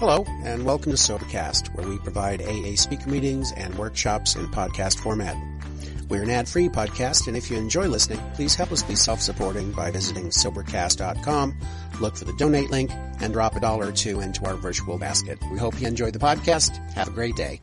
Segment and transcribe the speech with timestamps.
[0.00, 4.98] Hello, and welcome to Sobercast, where we provide AA speaker meetings and workshops in podcast
[4.98, 5.36] format.
[6.08, 9.90] We're an ad-free podcast, and if you enjoy listening, please help us be self-supporting by
[9.90, 11.54] visiting Sobercast.com,
[12.00, 12.90] look for the donate link,
[13.20, 15.38] and drop a dollar or two into our virtual basket.
[15.52, 16.78] We hope you enjoy the podcast.
[16.94, 17.60] Have a great day.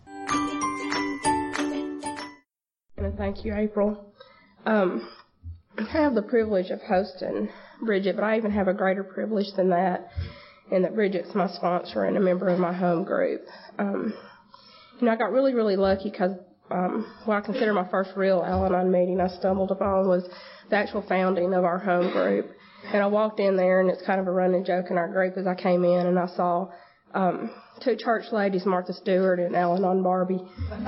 [3.17, 4.13] Thank you, April.
[4.63, 5.09] Um,
[5.75, 7.49] I have the privilege of hosting
[7.81, 10.11] Bridget, but I even have a greater privilege than that
[10.71, 13.41] and that Bridget's my sponsor and a member of my home group.
[13.79, 14.13] Um,
[14.99, 16.31] you know, I got really, really lucky because
[16.69, 20.27] um, what I consider my first real Al-Anon meeting I stumbled upon was
[20.69, 22.51] the actual founding of our home group.
[22.91, 25.37] And I walked in there, and it's kind of a running joke in our group
[25.37, 26.69] as I came in, and I saw
[27.13, 27.49] um,
[27.83, 30.41] two church ladies, Martha Stewart and Al-Anon Barbie.
[30.69, 30.85] uh,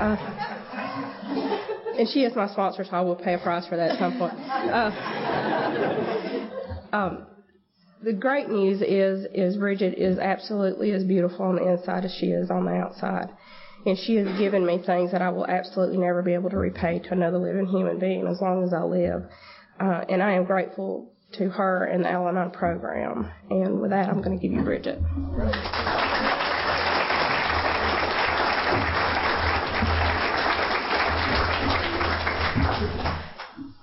[0.00, 0.16] uh,
[1.98, 4.18] and she is my sponsor, so I will pay a price for that at some
[4.18, 4.34] point.
[4.34, 4.90] Uh,
[6.94, 7.26] um,
[8.04, 12.26] the great news is is Bridget is absolutely as beautiful on the inside as she
[12.26, 13.30] is on the outside.
[13.86, 17.00] And she has given me things that I will absolutely never be able to repay
[17.00, 19.24] to another living human being as long as I live.
[19.78, 23.30] Uh, and I am grateful to her and the Al Anon program.
[23.50, 25.00] And with that, I'm going to give you Bridget.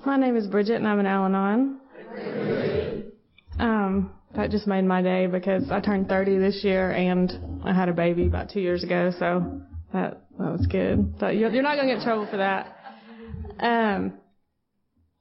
[0.06, 1.82] My name is Bridget, and I'm an Al Anon.
[3.92, 7.90] Um, that just made my day because I turned 30 this year and I had
[7.90, 9.62] a baby about two years ago, so
[9.92, 11.14] that that was good.
[11.20, 12.78] You're not gonna get in trouble for that.
[13.60, 14.14] Um,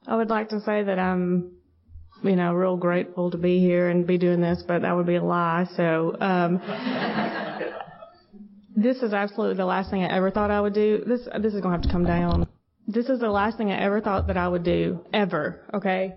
[0.07, 1.57] I would like to say that I'm,
[2.23, 5.17] you know, real grateful to be here and be doing this, but that would be
[5.17, 5.67] a lie.
[5.77, 6.61] So, um,
[8.77, 11.03] this is absolutely the last thing I ever thought I would do.
[11.05, 12.47] This this is gonna have to come down.
[12.87, 15.63] This is the last thing I ever thought that I would do ever.
[15.75, 16.15] Okay.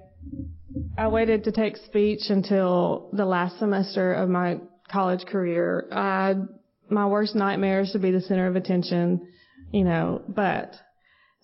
[0.95, 4.59] I waited to take speech until the last semester of my
[4.92, 5.87] college career.
[5.92, 6.36] I,
[6.87, 9.27] my worst nightmare is to be the center of attention,
[9.71, 10.76] you know, but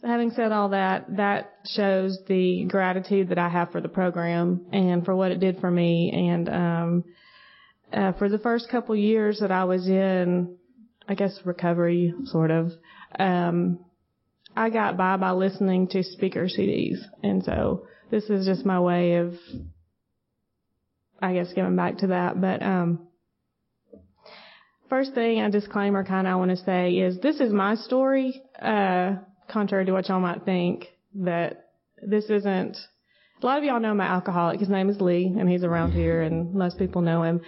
[0.03, 5.03] having said all that, that shows the gratitude that I have for the program and
[5.03, 6.11] for what it did for me.
[6.13, 7.03] And, um,
[7.91, 10.57] uh, for the first couple years that I was in,
[11.07, 12.71] I guess recovery, sort of,
[13.17, 13.79] um,
[14.55, 16.97] I got by by listening to speaker CDs.
[17.23, 19.33] And so, this is just my way of,
[21.21, 22.39] I guess, giving back to that.
[22.39, 23.07] But um,
[24.89, 28.41] first thing, a disclaimer kind of I want to say is this is my story,
[28.61, 29.15] uh,
[29.47, 31.69] contrary to what y'all might think, that
[32.01, 32.77] this isn't,
[33.41, 34.59] a lot of y'all know my alcoholic.
[34.59, 37.41] His name is Lee, and he's around here, and most people know him.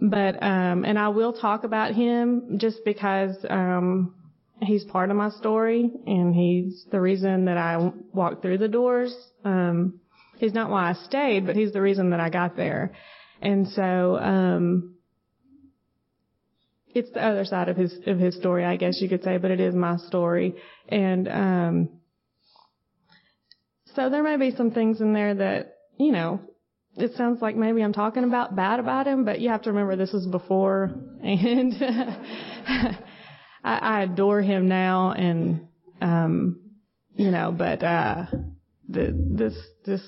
[0.00, 4.14] But, um, and I will talk about him just because, um,
[4.62, 9.14] he's part of my story, and he's the reason that I walked through the doors.
[9.44, 10.00] Um,
[10.38, 12.92] He's not why I stayed, but he's the reason that I got there.
[13.40, 14.96] And so, um,
[16.96, 19.50] it's the other side of his of his story, I guess you could say, but
[19.50, 20.54] it is my story.
[20.88, 21.88] And um,
[23.94, 26.40] so there may be some things in there that you know.
[26.98, 29.96] It sounds like maybe I'm talking about bad about him, but you have to remember
[29.96, 31.74] this was before, and
[32.66, 32.96] I,
[33.62, 35.68] I adore him now, and
[36.00, 36.58] um,
[37.14, 38.24] you know, but uh,
[38.88, 39.54] the, this
[39.84, 40.00] this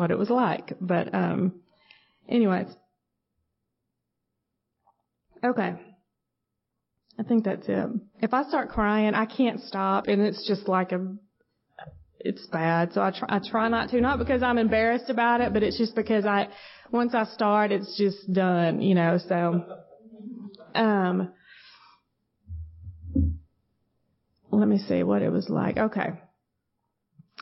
[0.00, 0.72] what it was like.
[0.80, 1.60] But um,
[2.26, 2.68] anyways,
[5.44, 5.74] okay.
[7.18, 7.86] I think that's it.
[8.20, 11.14] If I start crying, I can't stop, and it's just like a,
[12.18, 12.94] it's bad.
[12.94, 15.76] So I try, I try not to, not because I'm embarrassed about it, but it's
[15.76, 16.48] just because I,
[16.90, 19.18] once I start, it's just done, you know.
[19.28, 19.82] So,
[20.74, 21.30] um,
[24.50, 25.76] let me see what it was like.
[25.76, 26.12] Okay.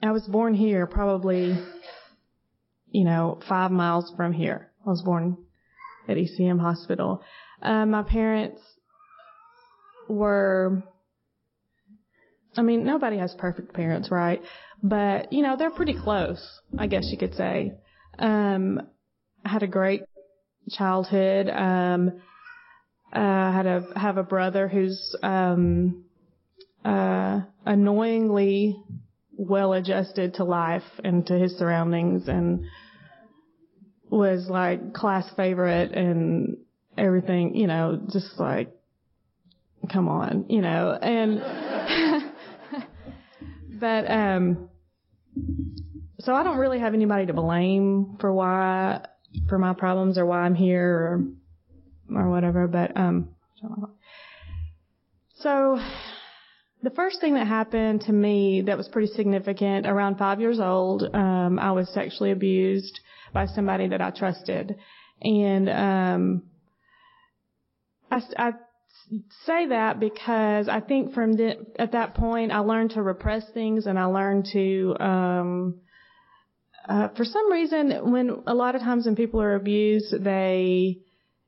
[0.02, 1.56] I was born here probably
[2.90, 4.70] you know, five miles from here.
[4.86, 5.36] I was born
[6.08, 7.22] at ECM Hospital.
[7.62, 8.60] Uh, my parents
[10.08, 10.82] were,
[12.56, 14.40] I mean, nobody has perfect parents, right?
[14.82, 17.72] But, you know, they're pretty close, I guess you could say.
[18.18, 18.80] Um,
[19.44, 20.02] I had a great
[20.70, 21.48] childhood.
[21.48, 22.20] Um,
[23.12, 26.04] uh, had a, have a brother who's, um,
[26.84, 28.82] uh, annoyingly
[29.38, 32.64] well adjusted to life and to his surroundings and
[34.10, 36.56] was like class favorite and
[36.98, 38.74] everything, you know, just like,
[39.92, 41.40] come on, you know, and,
[43.80, 44.68] but, um,
[46.18, 49.04] so I don't really have anybody to blame for why,
[49.48, 51.22] for my problems or why I'm here
[52.10, 53.28] or, or whatever, but, um,
[55.36, 55.80] so
[56.82, 61.02] the first thing that happened to me that was pretty significant, around five years old,
[61.12, 63.00] um, I was sexually abused
[63.32, 64.76] by somebody that I trusted.
[65.20, 66.42] And, um,
[68.10, 68.52] I, I
[69.44, 73.86] say that because I think from the, at that point I learned to repress things
[73.86, 75.80] and I learned to, um,
[76.88, 81.00] uh, for some reason, when a lot of times when people are abused, they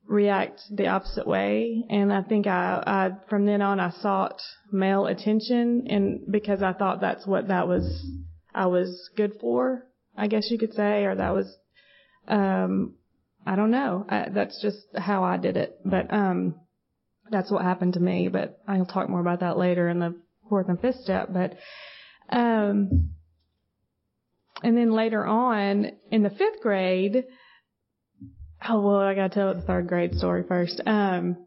[0.07, 1.83] react the opposite way.
[1.89, 6.73] And I think I, I from then on, I sought male attention, and because I
[6.73, 8.05] thought that's what that was,
[8.53, 9.87] I was good for,
[10.17, 11.55] I guess you could say, or that was,
[12.27, 12.95] um,
[13.45, 14.05] I don't know.
[14.07, 15.79] I, that's just how I did it.
[15.83, 16.55] But um,
[17.29, 18.27] that's what happened to me.
[18.27, 20.15] But I'll talk more about that later in the
[20.47, 21.29] fourth and fifth step.
[21.31, 21.57] But
[22.29, 23.11] um,
[24.63, 27.23] and then later on in the fifth grade,
[28.67, 30.81] oh well, I gotta tell the third grade story first.
[30.85, 31.37] Um,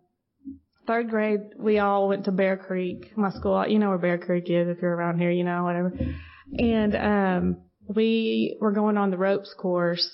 [0.86, 3.66] third grade, we all went to Bear Creek, my school.
[3.66, 5.92] You know where Bear Creek is if you're around here, you know whatever.
[6.58, 7.56] And um,
[7.86, 10.08] we were going on the ropes course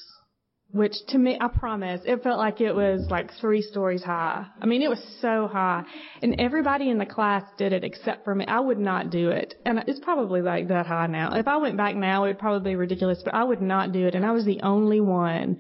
[0.73, 4.47] which to me, I promise, it felt like it was like three stories high.
[4.61, 5.85] I mean, it was so high.
[6.23, 8.45] And everybody in the class did it except for me.
[8.47, 9.55] I would not do it.
[9.67, 11.35] And it's probably like that high now.
[11.35, 14.07] If I went back now, it would probably be ridiculous, but I would not do
[14.07, 14.15] it.
[14.15, 15.59] And I was the only one,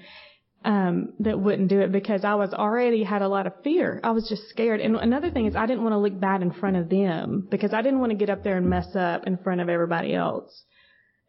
[0.64, 4.00] um, that wouldn't do it because I was already had a lot of fear.
[4.04, 4.80] I was just scared.
[4.80, 7.72] And another thing is I didn't want to look bad in front of them because
[7.72, 10.64] I didn't want to get up there and mess up in front of everybody else.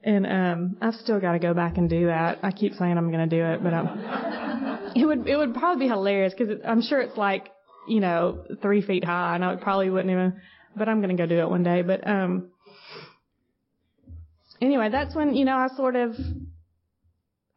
[0.03, 2.39] And um I've still got to go back and do that.
[2.43, 5.85] I keep saying I'm going to do it, but um, it would it would probably
[5.85, 7.49] be hilarious because I'm sure it's like
[7.87, 10.41] you know three feet high, and I probably wouldn't even.
[10.75, 11.83] But I'm going to go do it one day.
[11.83, 12.49] But um
[14.59, 16.15] anyway, that's when you know I sort of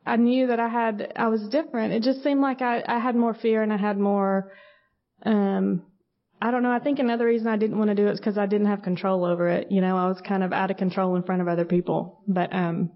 [0.06, 1.92] I knew that I had I was different.
[1.92, 4.52] It just seemed like I I had more fear and I had more
[5.24, 5.82] um
[6.44, 6.72] I don't know.
[6.72, 8.82] I think another reason I didn't want to do it is because I didn't have
[8.82, 9.68] control over it.
[9.70, 12.22] You know, I was kind of out of control in front of other people.
[12.28, 12.90] But, um,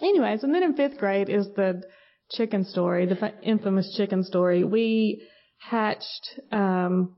[0.00, 1.84] anyways, and then in fifth grade is the
[2.32, 4.64] chicken story, the infamous chicken story.
[4.64, 5.22] We
[5.58, 7.14] hatched, um,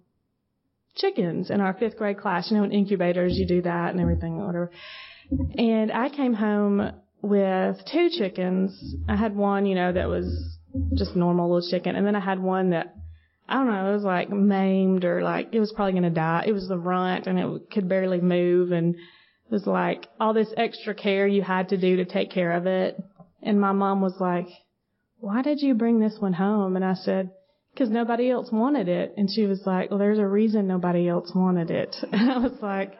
[0.96, 2.50] chickens in our fifth grade class.
[2.50, 4.70] You know, in incubators, you do that and everything, whatever.
[5.56, 6.92] And I came home
[7.25, 8.97] with two chickens.
[9.09, 10.59] I had one, you know, that was
[10.94, 12.94] just normal little chicken, and then I had one that
[13.49, 16.44] I don't know, it was like maimed or like it was probably to die.
[16.47, 20.53] It was the runt and it could barely move and it was like all this
[20.56, 22.97] extra care you had to do to take care of it.
[23.43, 24.47] And my mom was like,
[25.19, 26.76] why did you bring this one home?
[26.76, 27.31] And I said,
[27.73, 29.12] because nobody else wanted it.
[29.19, 31.94] And she was like, well, there's a reason nobody else wanted it.
[32.12, 32.94] And I was like,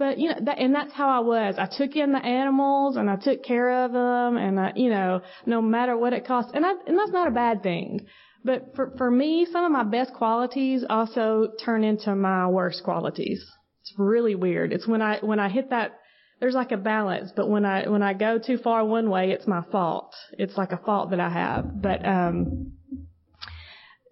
[0.00, 1.56] but you know, that, and that's how I was.
[1.58, 5.20] I took in the animals and I took care of them and I, you know,
[5.44, 6.48] no matter what it cost.
[6.54, 8.06] And I, and that's not a bad thing.
[8.42, 13.44] But for, for me, some of my best qualities also turn into my worst qualities.
[13.82, 14.72] It's really weird.
[14.72, 15.92] It's when I, when I hit that,
[16.40, 19.46] there's like a balance, but when I, when I go too far one way, it's
[19.46, 20.14] my fault.
[20.38, 21.82] It's like a fault that I have.
[21.82, 22.72] But, um,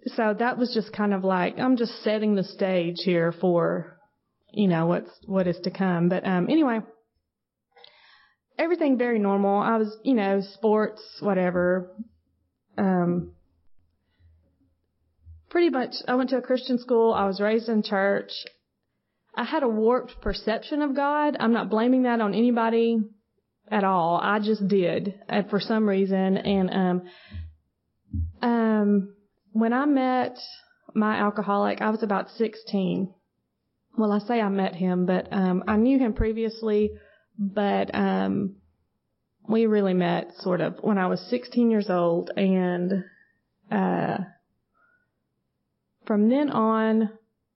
[0.08, 3.97] so that was just kind of like, I'm just setting the stage here for,
[4.52, 6.08] you know, what's, what is to come.
[6.08, 6.80] But, um, anyway,
[8.58, 9.60] everything very normal.
[9.60, 11.90] I was, you know, sports, whatever.
[12.76, 13.32] Um,
[15.50, 17.12] pretty much, I went to a Christian school.
[17.12, 18.30] I was raised in church.
[19.34, 21.36] I had a warped perception of God.
[21.38, 22.98] I'm not blaming that on anybody
[23.70, 24.18] at all.
[24.22, 26.36] I just did uh, for some reason.
[26.36, 27.02] And, um,
[28.42, 29.14] um,
[29.52, 30.38] when I met
[30.94, 33.12] my alcoholic, I was about 16.
[33.98, 36.92] Well, I say I met him, but, um, I knew him previously,
[37.36, 38.56] but, um,
[39.48, 43.04] we really met sort of when I was 16 years old and,
[43.70, 44.18] uh,
[46.06, 47.10] from then on,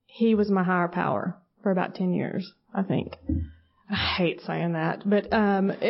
[0.07, 3.17] he was my higher power for about 10 years, I think.
[3.89, 5.71] I hate saying that, but um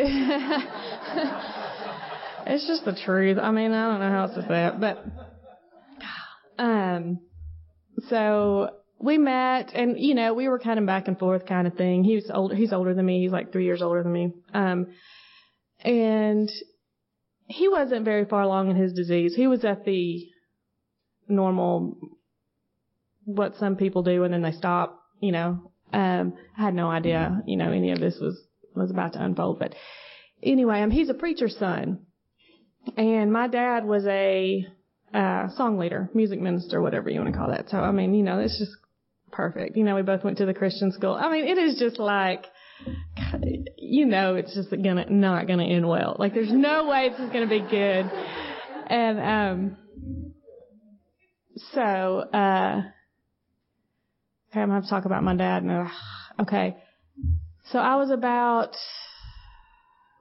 [2.45, 3.37] it's just the truth.
[3.41, 5.05] I mean, I don't know how else to say it, but
[6.61, 7.19] um
[8.09, 8.69] so
[9.03, 12.03] we met and you know, we were kind of back and forth kind of thing.
[12.03, 13.21] He was older he's older than me.
[13.21, 14.33] He's like 3 years older than me.
[14.53, 14.87] Um
[15.79, 16.49] and
[17.47, 19.35] he wasn't very far along in his disease.
[19.35, 20.25] He was at the
[21.27, 21.97] normal
[23.25, 25.71] what some people do and then they stop, you know.
[25.91, 28.41] Um, I had no idea, you know, any of this was,
[28.75, 29.59] was about to unfold.
[29.59, 29.75] But
[30.41, 32.05] anyway, um, he's a preacher's son.
[32.97, 34.65] And my dad was a,
[35.13, 37.69] uh, song leader, music minister, whatever you want to call that.
[37.69, 38.75] So, I mean, you know, it's just
[39.33, 39.75] perfect.
[39.75, 41.13] You know, we both went to the Christian school.
[41.13, 42.45] I mean, it is just like,
[43.77, 46.15] you know, it's just gonna, not gonna end well.
[46.17, 48.09] Like, there's no way this is gonna be good.
[48.87, 49.77] And, um,
[51.73, 52.81] so, uh,
[54.53, 55.89] Okay, I'm gonna have to talk about my dad now.
[56.39, 56.77] Okay.
[57.71, 58.77] So I was about,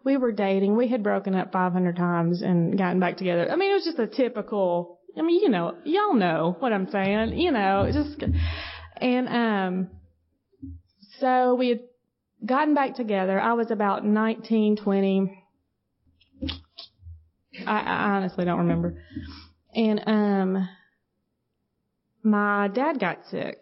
[0.07, 0.75] we were dating.
[0.75, 3.50] We had broken up 500 times and gotten back together.
[3.50, 6.90] I mean, it was just a typical I mean, you know, y'all know what I'm
[6.90, 8.19] saying, you know, just,
[9.02, 9.90] and, um,
[11.18, 11.80] so we had
[12.47, 13.40] gotten back together.
[13.40, 15.44] I was about 19, 20.
[17.66, 19.02] I, I honestly don't remember.
[19.75, 20.68] And, um,
[22.23, 23.59] my dad got sick.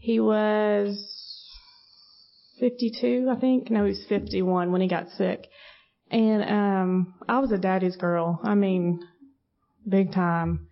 [0.00, 0.98] He was
[2.58, 3.70] 52, I think.
[3.70, 5.46] No, he was 51 when he got sick.
[6.10, 8.40] And, um, I was a daddy's girl.
[8.42, 9.06] I mean,
[9.88, 10.66] big time.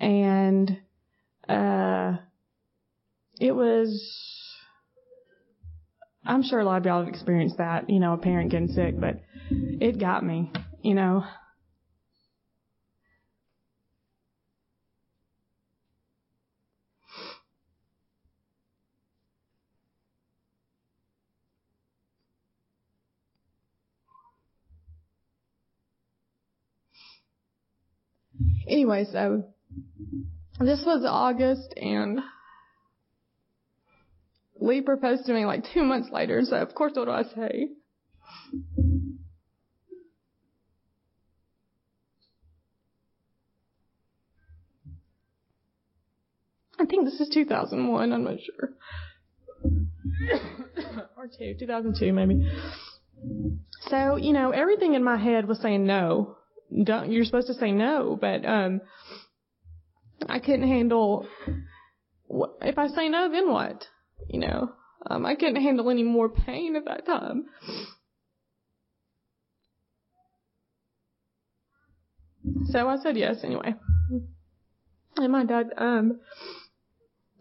[0.00, 0.78] And,
[1.48, 2.18] uh,
[3.40, 4.02] it was,
[6.24, 8.98] I'm sure a lot of y'all have experienced that, you know, a parent getting sick,
[8.98, 10.50] but it got me,
[10.82, 11.24] you know.
[28.68, 29.44] Anyway, so
[30.58, 32.20] this was August and
[34.60, 37.68] Lee proposed to me like two months later, so of course what do I say?
[46.78, 48.70] I think this is 2001, I'm not sure.
[51.16, 52.48] or two, 2002 maybe.
[53.88, 56.36] So, you know, everything in my head was saying no.
[56.84, 58.80] Don't, you're supposed to say no, but, um,
[60.28, 61.26] I couldn't handle,
[62.62, 63.86] if I say no, then what?
[64.28, 64.72] You know,
[65.08, 67.44] um, I couldn't handle any more pain at that time.
[72.66, 73.74] So I said yes anyway.
[75.16, 76.20] And my dad, um,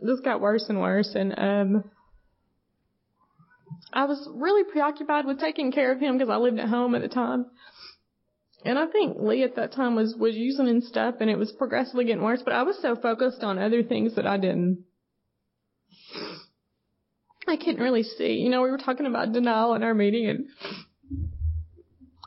[0.01, 1.83] this got worse and worse and, um,
[3.93, 7.01] I was really preoccupied with taking care of him because I lived at home at
[7.01, 7.45] the time.
[8.65, 11.51] And I think Lee at that time was, was using and stuff and it was
[11.51, 14.83] progressively getting worse, but I was so focused on other things that I didn't,
[17.47, 18.33] I couldn't really see.
[18.33, 20.47] You know, we were talking about denial in our meeting and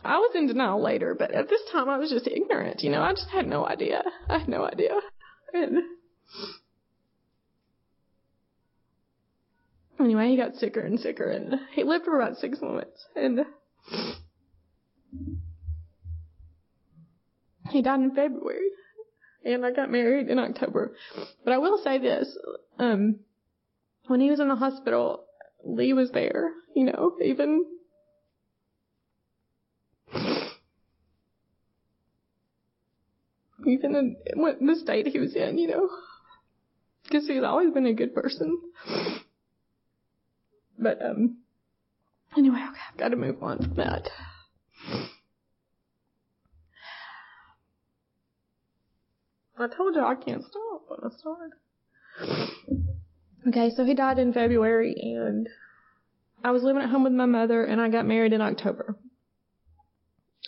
[0.04, 3.02] I was in denial later, but at this time I was just ignorant, you know,
[3.02, 4.02] I just had no idea.
[4.28, 4.94] I had no idea.
[5.52, 5.78] And
[9.98, 13.40] anyway, he got sicker and sicker and he lived for about six months and
[17.70, 18.68] he died in February
[19.44, 20.94] and I got married in October.
[21.44, 22.36] But I will say this,
[22.78, 23.20] um,
[24.08, 25.24] when he was in the hospital,
[25.64, 27.64] Lee was there, you know, even
[33.66, 35.88] even in the state he was in, you know,
[37.04, 38.60] because he's always been a good person.
[40.78, 41.38] But um,
[42.36, 44.08] anyway, okay, I've got to move on from that.
[49.58, 51.50] I told you I can't stop when I start.
[53.46, 55.48] Okay, so he died in February and
[56.42, 58.96] I was living at home with my mother and I got married in October.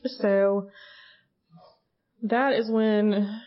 [0.04, 0.70] So
[2.22, 3.40] that is when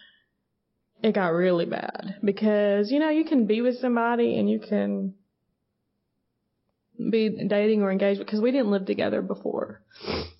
[1.01, 5.13] it got really bad because, you know, you can be with somebody and you can
[7.09, 9.81] be dating or engaged because we didn't live together before.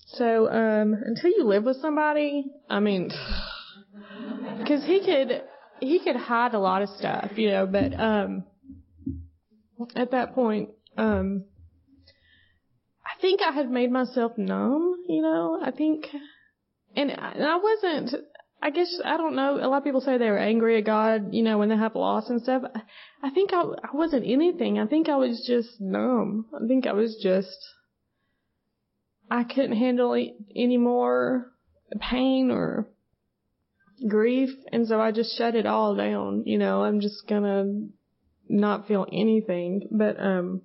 [0.06, 3.10] So, um, until you live with somebody, I mean,
[4.66, 5.42] cause he could,
[5.80, 8.44] he could hide a lot of stuff, you know, but, um,
[9.96, 11.44] at that point, um,
[13.04, 16.06] I think I had made myself numb, you know, I think,
[16.96, 18.14] and, and I wasn't,
[18.62, 21.34] I guess, I don't know, a lot of people say they were angry at God,
[21.34, 22.62] you know, when they have loss and stuff.
[23.22, 24.78] I think I, I wasn't anything.
[24.78, 26.46] I think I was just numb.
[26.54, 27.58] I think I was just,
[29.30, 31.52] I couldn't handle any more
[32.00, 32.88] pain or
[34.08, 37.88] grief, and so I just shut it all down, you know, I'm just gonna
[38.48, 39.88] not feel anything.
[39.90, 40.62] But um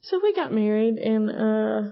[0.00, 1.90] so we got married and uh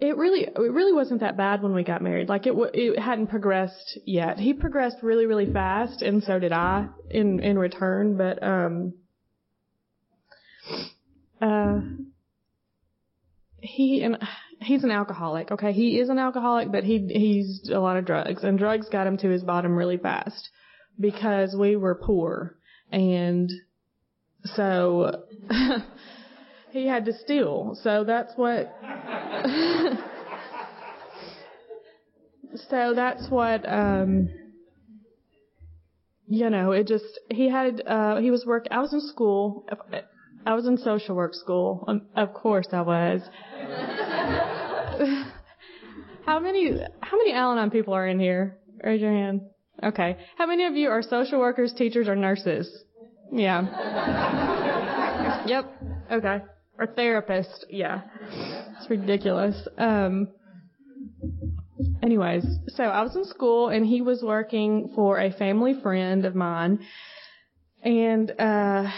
[0.00, 2.28] it really it really wasn't that bad when we got married.
[2.28, 4.38] Like it it hadn't progressed yet.
[4.38, 8.94] He progressed really really fast and so did I in in return, but um
[11.40, 11.80] uh
[13.60, 14.18] he and
[14.60, 15.50] he's an alcoholic.
[15.50, 19.06] Okay, he is an alcoholic, but he he's a lot of drugs, and drugs got
[19.06, 20.50] him to his bottom really fast
[20.98, 22.56] because we were poor,
[22.90, 23.50] and
[24.44, 25.24] so
[26.70, 27.78] he had to steal.
[27.82, 28.74] So that's what.
[32.68, 33.68] so that's what.
[33.68, 34.28] um
[36.26, 39.66] you know, it just he had uh he was work I was in school
[40.46, 41.84] I was in social work school.
[41.88, 43.22] Um, of course I was.
[46.26, 48.58] how many how many Al-Anon people are in here?
[48.82, 49.40] Raise your hand.
[49.82, 50.16] Okay.
[50.38, 52.84] How many of you are social workers, teachers, or nurses?
[53.32, 53.62] Yeah.
[55.46, 55.64] yep.
[56.10, 56.42] Okay.
[56.78, 57.66] Or therapist.
[57.68, 58.02] Yeah.
[58.78, 59.56] It's ridiculous.
[59.76, 60.28] Um,
[62.02, 66.34] anyways, so I was in school and he was working for a family friend of
[66.34, 66.80] mine.
[67.82, 68.90] And, uh,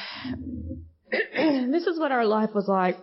[1.11, 2.97] this is what our life was like.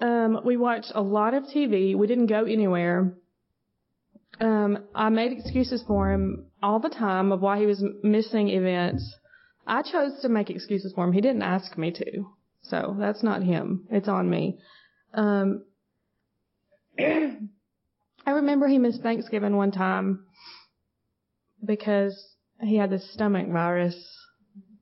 [0.00, 1.96] Um, we watched a lot of TV.
[1.96, 3.14] We didn't go anywhere.
[4.40, 9.14] Um, I made excuses for him all the time of why he was missing events.
[9.66, 11.12] I chose to make excuses for him.
[11.12, 12.26] He didn't ask me to.
[12.62, 13.86] So that's not him.
[13.90, 14.58] It's on me.
[15.14, 15.64] Um,
[16.98, 20.26] I remember he missed Thanksgiving one time
[21.64, 23.96] because he had the stomach virus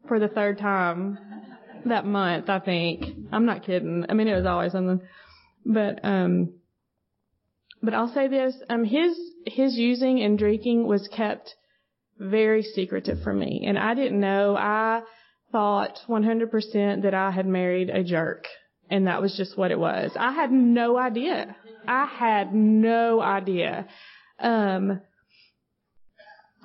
[0.09, 1.19] for the third time
[1.87, 3.05] that month, I think.
[3.33, 4.07] I'm not kidding.
[4.09, 5.01] I mean, it was always something.
[5.67, 6.55] But, um,
[7.85, 11.55] but I'll say this, um, his, his using and drinking was kept
[12.19, 13.65] very secretive for me.
[13.67, 14.57] And I didn't know.
[14.57, 15.03] I
[15.53, 18.47] thought 100% that I had married a jerk.
[18.91, 20.13] And that was just what it was.
[20.17, 21.57] I had no idea.
[21.87, 23.87] I had no idea.
[24.39, 25.01] Um,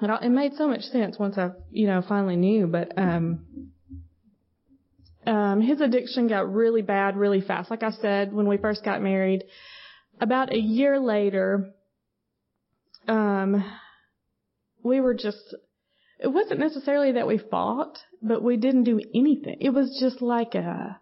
[0.02, 3.46] it, it made so much sense once I, you know, finally knew, but, um,
[5.26, 7.70] um, his addiction got really bad really fast.
[7.70, 9.44] Like I said, when we first got married,
[10.20, 11.72] about a year later,
[13.08, 13.64] um,
[14.84, 15.56] we were just,
[16.20, 19.58] it wasn't necessarily that we fought, but we didn't do anything.
[19.62, 21.00] It was just like a,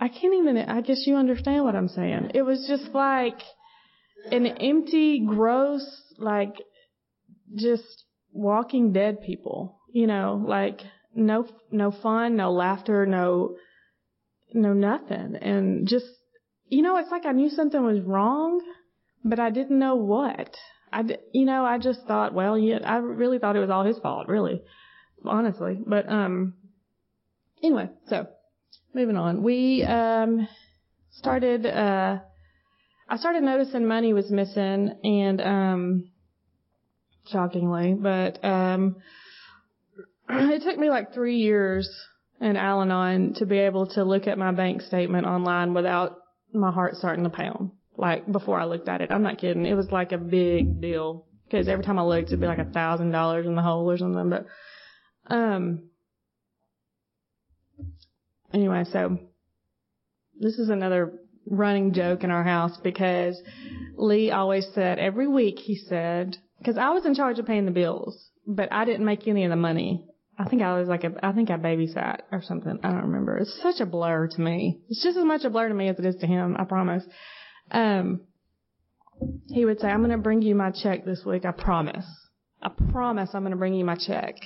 [0.00, 2.32] I can't even, I guess you understand what I'm saying.
[2.34, 3.40] It was just like
[4.30, 5.84] an empty, gross,
[6.18, 6.54] like
[7.54, 10.80] just walking dead people, you know, like
[11.14, 13.56] no, no fun, no laughter, no,
[14.54, 15.36] no nothing.
[15.36, 16.06] And just,
[16.72, 18.62] you know, it's like I knew something was wrong,
[19.22, 20.56] but I didn't know what.
[20.90, 23.98] I, you know, I just thought, well, yeah, I really thought it was all his
[23.98, 24.62] fault, really,
[25.22, 25.78] honestly.
[25.86, 26.54] But, um,
[27.62, 28.26] anyway, so
[28.94, 29.42] moving on.
[29.42, 30.48] We, um,
[31.10, 32.20] started, uh,
[33.06, 36.10] I started noticing money was missing and, um,
[37.30, 38.96] shockingly, but, um,
[40.30, 41.86] it took me like three years
[42.40, 46.21] in Al-Anon to be able to look at my bank statement online without
[46.52, 49.10] my heart starting to pound like before I looked at it.
[49.10, 49.66] I'm not kidding.
[49.66, 52.64] It was like a big deal because every time I looked, it'd be like a
[52.64, 54.30] thousand dollars in the hole or something.
[54.30, 54.46] But
[55.26, 55.90] um,
[58.52, 59.18] anyway, so
[60.38, 61.12] this is another
[61.46, 63.40] running joke in our house because
[63.96, 67.72] Lee always said every week he said because I was in charge of paying the
[67.72, 70.06] bills, but I didn't make any of the money.
[70.38, 72.78] I think I was like a, I think I babysat or something.
[72.82, 73.36] I don't remember.
[73.36, 74.80] It's such a blur to me.
[74.88, 76.56] It's just as much a blur to me as it is to him.
[76.58, 77.04] I promise.
[77.70, 78.22] Um,
[79.48, 81.44] he would say, I'm going to bring you my check this week.
[81.44, 82.06] I promise.
[82.62, 84.36] I promise I'm going to bring you my check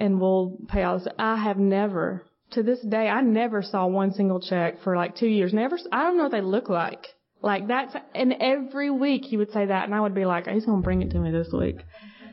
[0.00, 1.08] and we'll pay all this.
[1.18, 5.28] I have never, to this day, I never saw one single check for like two
[5.28, 5.52] years.
[5.52, 7.06] Never, I don't know what they look like.
[7.42, 10.66] Like that's, and every week he would say that and I would be like, he's
[10.66, 11.76] going to bring it to me this week.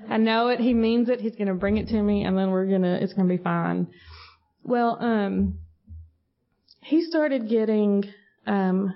[0.09, 0.59] I know it.
[0.59, 1.21] He means it.
[1.21, 3.37] He's going to bring it to me and then we're going to, it's going to
[3.37, 3.87] be fine.
[4.63, 5.59] Well, um,
[6.81, 8.03] he started getting,
[8.45, 8.93] um,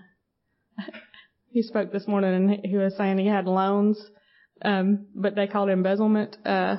[1.49, 3.99] he spoke this morning and he was saying he had loans,
[4.63, 6.37] um, but they called it embezzlement.
[6.45, 6.77] Uh,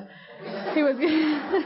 [0.73, 0.97] he was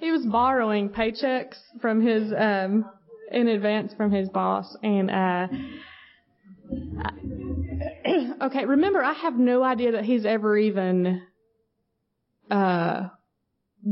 [0.00, 2.84] he was borrowing paychecks from his um,
[3.30, 5.48] in advance from his boss, and uh,
[8.42, 8.64] okay.
[8.64, 11.22] Remember, I have no idea that he's ever even
[12.50, 13.08] uh,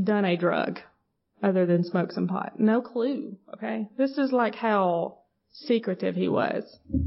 [0.04, 0.80] done a drug
[1.42, 2.58] other than smoke some pot.
[2.58, 3.36] No clue.
[3.54, 5.18] Okay, this is like how
[5.52, 6.64] secretive he was.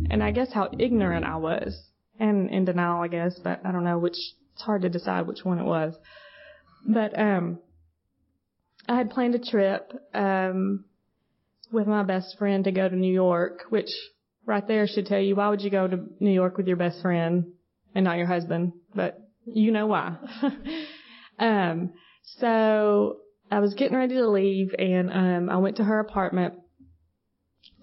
[0.09, 1.79] And I guess how ignorant I was.
[2.19, 4.17] And in denial, I guess, but I don't know which,
[4.53, 5.95] it's hard to decide which one it was.
[6.85, 7.59] But, um,
[8.87, 10.85] I had planned a trip, um,
[11.71, 13.91] with my best friend to go to New York, which
[14.49, 17.01] right there should tell you why would you go to New York with your best
[17.03, 17.53] friend
[17.93, 18.73] and not your husband?
[18.95, 20.17] But you know why.
[21.39, 21.93] um,
[22.39, 23.17] so
[23.51, 26.55] I was getting ready to leave and, um, I went to her apartment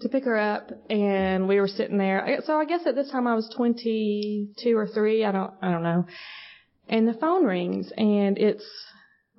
[0.01, 2.41] to pick her up and we were sitting there.
[2.45, 5.83] So I guess at this time I was 22 or 3, I don't I don't
[5.83, 6.05] know.
[6.89, 8.65] And the phone rings and it's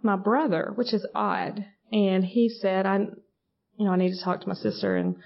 [0.02, 1.64] my brother, which is odd.
[1.92, 5.16] And he said I you know, I need to talk to my sister and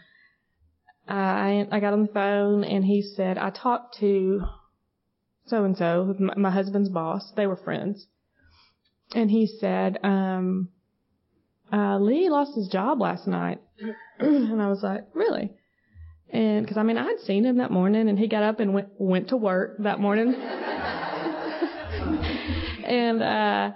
[1.09, 4.43] I I got on the phone and he said I talked to
[5.47, 7.33] so and so, my husband's boss.
[7.33, 8.07] They were friends.
[9.15, 10.69] And he said um
[11.73, 13.61] uh Lee lost his job last night.
[14.19, 15.53] and I was like, really?
[16.31, 18.73] And because I mean, I had seen him that morning, and he got up and
[18.73, 20.35] went went to work that morning.
[22.85, 23.73] and uh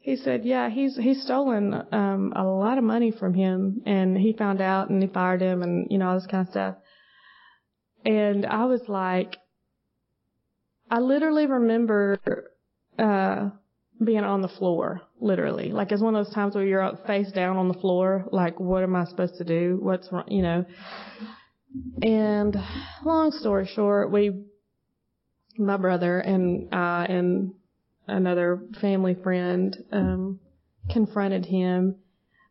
[0.00, 4.32] he said, yeah, he's he's stolen um a lot of money from him, and he
[4.32, 6.76] found out, and he fired him, and you know all this kind of stuff.
[8.04, 9.36] And I was like,
[10.90, 12.18] I literally remember
[12.98, 13.50] uh
[14.02, 15.70] being on the floor, literally.
[15.72, 18.58] Like it's one of those times where you're up face down on the floor, like
[18.58, 19.78] what am I supposed to do?
[19.80, 20.64] What's wrong, you know?
[22.02, 22.56] And
[23.04, 24.44] long story short, we,
[25.58, 27.52] my brother and I and
[28.10, 30.40] another family friend, um,
[30.90, 31.96] confronted him,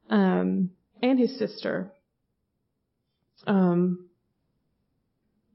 [0.09, 1.91] um, and his sister,
[3.47, 4.09] um,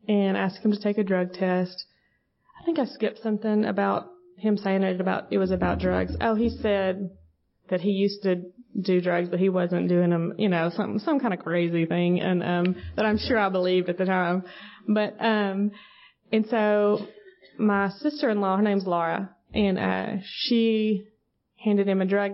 [0.08, 1.86] and asked him to take a drug test.
[2.60, 6.14] I think I skipped something about him saying it about it was about drugs.
[6.20, 7.10] Oh, he said
[7.70, 8.42] that he used to
[8.80, 12.20] do drugs, but he wasn't doing them, you know, some some kind of crazy thing,
[12.20, 14.44] and um, that I'm sure I believed at the time.
[14.88, 15.70] But um,
[16.32, 17.06] and so
[17.58, 21.06] my sister-in-law, her name's Laura, and uh, she
[21.56, 22.32] handed him a drug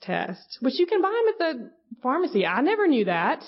[0.00, 1.70] test, which you can buy them at the
[2.02, 2.46] pharmacy.
[2.46, 3.44] I never knew that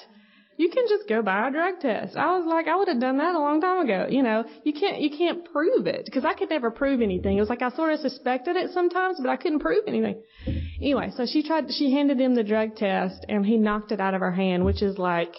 [0.57, 2.16] you can just go buy a drug test.
[2.16, 4.07] I was like, I would have done that a long time ago.
[4.09, 7.37] You know, you can't, you can't prove it because I could never prove anything.
[7.37, 10.22] It was like I sort of suspected it sometimes, but I couldn't prove anything.
[10.81, 14.14] Anyway, so she tried, she handed him the drug test and he knocked it out
[14.14, 15.35] of her hand, which is like,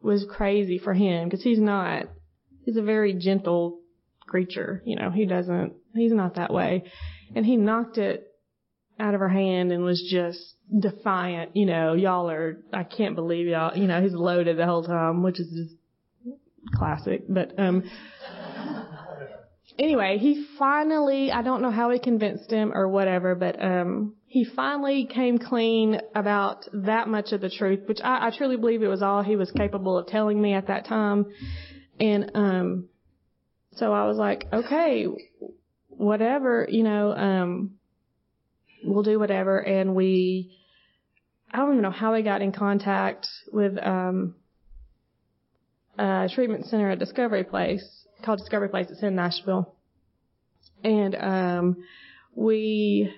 [0.00, 2.04] was crazy for him because he's not,
[2.64, 3.80] he's a very gentle
[4.26, 4.82] creature.
[4.86, 6.84] You know, he doesn't, he's not that way.
[7.34, 8.24] And he knocked it
[8.98, 10.40] out of her hand and was just
[10.76, 14.82] defiant, you know, y'all are, I can't believe y'all, you know, he's loaded the whole
[14.82, 16.36] time, which is just
[16.74, 17.84] classic, but, um,
[19.78, 24.44] anyway, he finally, I don't know how he convinced him or whatever, but, um, he
[24.44, 28.88] finally came clean about that much of the truth, which I, I truly believe it
[28.88, 31.26] was all he was capable of telling me at that time.
[31.98, 32.88] And, um,
[33.76, 35.06] so I was like, okay,
[35.98, 37.72] whatever, you know, um,
[38.84, 39.58] we'll do whatever.
[39.58, 40.56] And we,
[41.52, 44.36] I don't even know how we got in contact with um,
[45.98, 47.84] a treatment center at Discovery Place
[48.24, 48.86] called Discovery Place.
[48.90, 49.74] It's in Nashville,
[50.84, 51.76] and um,
[52.34, 53.12] we,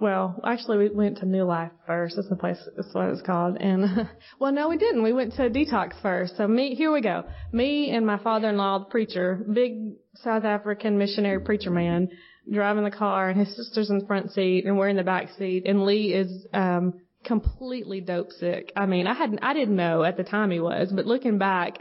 [0.00, 2.16] well, actually we went to New Life first.
[2.16, 2.58] That's the place.
[2.76, 3.56] That's what it's called.
[3.58, 5.02] And well, no, we didn't.
[5.02, 6.36] We went to Detox first.
[6.36, 7.24] So me, here we go.
[7.52, 12.08] Me and my father-in-law, the preacher, big South African missionary preacher man
[12.52, 15.30] driving the car and his sister's in the front seat and we're in the back
[15.38, 18.72] seat and Lee is um completely dope sick.
[18.76, 21.78] I mean, I hadn't I didn't know at the time he was, but looking back,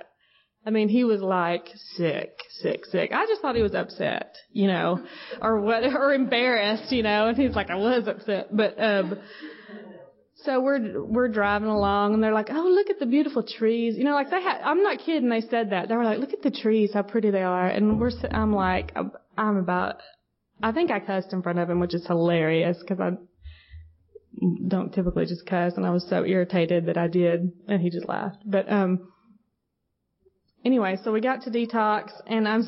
[0.66, 1.68] I mean, he was like
[1.98, 3.12] sick, sick, sick.
[3.12, 5.06] I just thought he was upset, you know,
[5.42, 9.20] or what or embarrassed, you know, and he's like I was upset, but um
[10.44, 14.04] so we're we're driving along and they're like, "Oh, look at the beautiful trees." You
[14.04, 15.90] know, like they had I'm not kidding, they said that.
[15.90, 18.96] They were like, "Look at the trees, how pretty they are." And we're I'm like
[19.38, 19.98] I'm about
[20.62, 23.12] I think I cussed in front of him, which is hilarious because I
[24.68, 28.08] don't typically just cuss, and I was so irritated that I did, and he just
[28.08, 28.38] laughed.
[28.46, 29.12] But um,
[30.66, 32.68] anyway, so we got to detox, and I'm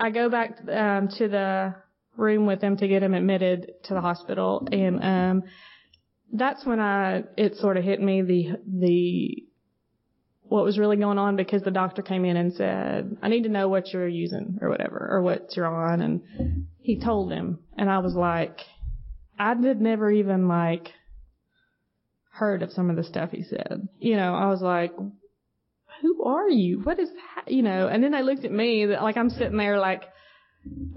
[0.00, 1.74] I go back um, to the
[2.16, 5.42] room with him to get him admitted to the hospital, and um,
[6.32, 9.46] that's when I it sort of hit me the the
[10.48, 13.48] what was really going on because the doctor came in and said, I need to
[13.48, 16.00] know what you're using or whatever, or what you're on.
[16.00, 17.58] And he told him.
[17.76, 18.60] And I was like,
[19.38, 20.92] I did never even like
[22.30, 23.88] heard of some of the stuff he said.
[23.98, 24.92] You know, I was like,
[26.00, 26.80] who are you?
[26.80, 27.50] What is that?
[27.50, 30.04] You know, and then they looked at me like I'm sitting there like,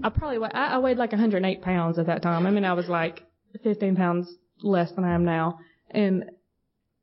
[0.02, 2.46] I probably, I, I weighed like 108 pounds at that time.
[2.46, 3.22] I mean, I was like
[3.64, 5.58] 15 pounds less than I am now.
[5.90, 6.24] And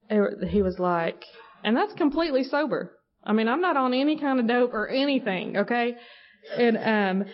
[0.09, 1.23] it, he was like,
[1.63, 2.93] and that's completely sober.
[3.23, 5.95] I mean, I'm not on any kind of dope or anything, okay?
[6.57, 7.27] And um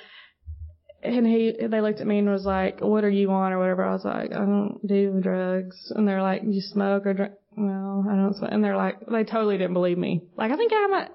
[1.04, 3.84] and he they looked at me and was like, "What are you on?" or whatever.
[3.84, 8.06] I was like, "I don't do drugs." And they're like, "You smoke or drink?" Well,
[8.10, 8.34] I don't.
[8.36, 8.50] Smoke.
[8.52, 10.22] And they're like, they totally didn't believe me.
[10.38, 11.10] Like, I think I might.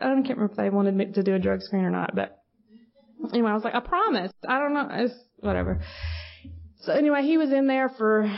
[0.00, 2.42] I can't remember if they wanted me to do a drug screen or not, but
[3.32, 4.32] anyway, I was like, I promise.
[4.46, 4.88] I don't know.
[4.90, 5.80] It's whatever.
[6.80, 8.28] So anyway, he was in there for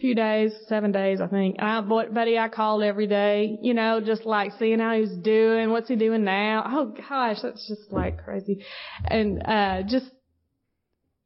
[0.00, 1.56] few days, seven days, I think.
[1.60, 5.88] I, buddy, I called every day, you know, just like seeing how he's doing, what's
[5.88, 6.64] he doing now.
[6.66, 8.64] Oh gosh, that's just like crazy.
[9.04, 10.06] And, uh, just,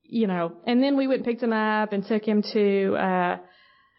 [0.02, 3.36] you know, and then we went and picked him up and took him to, uh,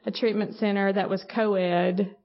[0.05, 2.15] a treatment center that was co-ed.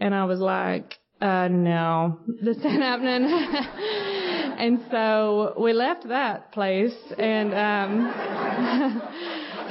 [0.00, 3.24] And I was like, uh, no, this ain't happening.
[4.58, 7.54] and so we left that place and,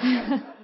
[0.02, 0.44] um,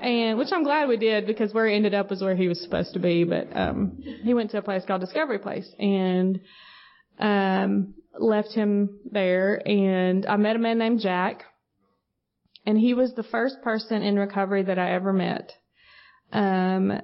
[0.00, 2.60] and which I'm glad we did because where he ended up was where he was
[2.62, 3.24] supposed to be.
[3.24, 6.40] But um, he went to a place called Discovery Place, and
[7.18, 11.44] um, left him there and I met a man named Jack
[12.66, 15.52] and he was the first person in recovery that I ever met.
[16.32, 17.00] Um,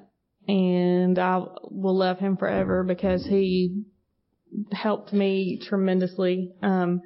[0.47, 1.39] and I
[1.71, 3.85] will love him forever because he
[4.71, 6.53] helped me tremendously.
[6.63, 7.01] Um,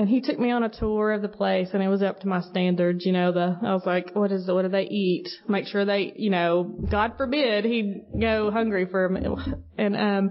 [0.00, 2.26] and he took me on a tour of the place and it was up to
[2.26, 5.28] my standards, you know, the, I was like, what is, what do they eat?
[5.46, 9.38] Make sure they, you know, God forbid he'd go hungry for a meal.
[9.76, 10.30] And, um,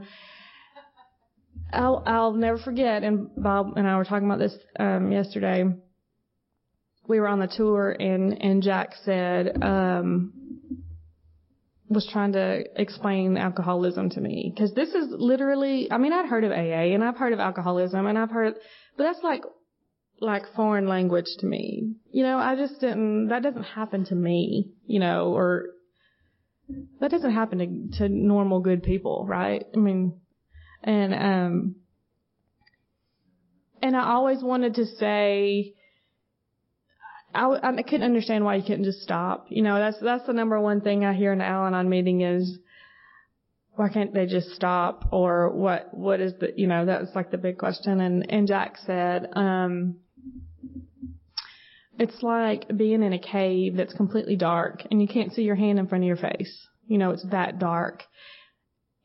[1.71, 5.65] I'll, I'll never forget, and Bob and I were talking about this, um, yesterday.
[7.07, 10.33] We were on the tour and, and Jack said, um,
[11.89, 14.51] was trying to explain alcoholism to me.
[14.57, 18.07] Cause this is literally, I mean, I'd heard of AA and I've heard of alcoholism
[18.07, 18.55] and I've heard,
[18.97, 19.43] but that's like,
[20.21, 21.95] like foreign language to me.
[22.11, 25.67] You know, I just didn't, that doesn't happen to me, you know, or
[26.99, 29.65] that doesn't happen to, to normal good people, right?
[29.73, 30.19] I mean,
[30.83, 31.75] and, um,
[33.81, 35.73] and I always wanted to say,
[37.33, 39.47] I, I couldn't understand why you couldn't just stop.
[39.49, 42.57] You know, that's that's the number one thing I hear in the Al-Anon meeting is
[43.79, 47.31] why can't they just stop or what what is the you know that was like
[47.31, 49.95] the big question and and Jack said um
[51.99, 55.77] it's like being in a cave that's completely dark and you can't see your hand
[55.77, 56.67] in front of your face.
[56.87, 58.03] You know, it's that dark.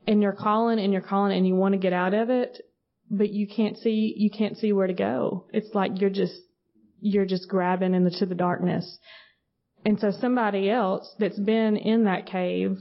[0.06, 2.64] And you're calling and you're calling and you want to get out of it,
[3.10, 5.46] but you can't see you can't see where to go.
[5.52, 6.34] It's like you're just
[7.00, 8.98] you're just grabbing into the darkness.
[9.84, 12.78] And so somebody else that's been in that cave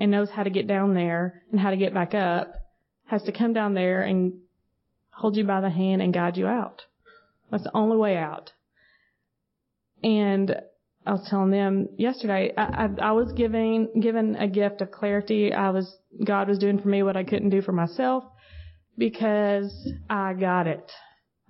[0.00, 2.54] and knows how to get down there and how to get back up
[3.06, 4.32] has to come down there and
[5.10, 6.82] hold you by the hand and guide you out.
[7.50, 8.52] That's the only way out.
[10.02, 10.54] And
[11.06, 15.52] I was telling them yesterday, I, I, I was giving, given a gift of clarity.
[15.52, 18.24] I was, God was doing for me what I couldn't do for myself
[18.98, 19.72] because
[20.08, 20.90] I got it.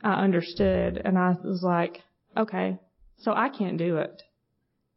[0.02, 2.02] I understood and I was like,
[2.36, 2.78] Okay.
[3.18, 4.22] So I can't do it.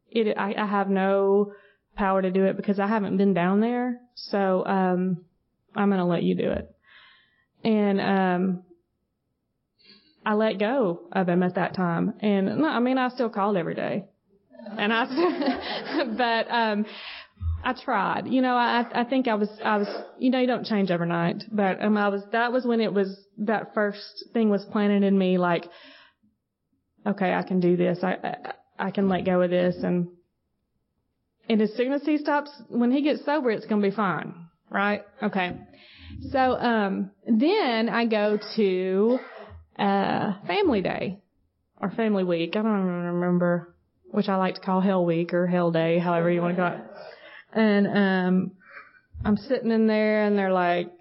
[0.09, 1.53] It, I, I have no
[1.95, 3.99] power to do it because I haven't been down there.
[4.15, 5.25] So, um,
[5.75, 6.75] I'm going to let you do it.
[7.63, 8.63] And, um,
[10.25, 12.13] I let go of him at that time.
[12.21, 14.05] And I mean, I still called every day.
[14.77, 15.05] And I,
[16.17, 16.85] but, um,
[17.65, 18.27] I tried.
[18.27, 19.87] You know, I I think I was I was
[20.19, 23.17] you know you don't change overnight, but um I was that was when it was
[23.37, 25.69] that first thing was planted in me like
[27.05, 27.99] okay, I can do this.
[28.03, 29.75] I, I, I can let go of this.
[29.83, 30.07] And,
[31.49, 34.33] and as soon as he stops, when he gets sober, it's going to be fine.
[34.69, 35.03] Right?
[35.21, 35.57] Okay.
[36.31, 39.19] So, um, then I go to,
[39.77, 41.19] uh, family day
[41.81, 42.55] or family week.
[42.55, 43.75] I don't even remember
[44.11, 46.73] which I like to call hell week or hell day, however you want to call
[46.73, 46.81] it.
[47.53, 48.51] And, um,
[49.25, 50.91] I'm sitting in there and they're like,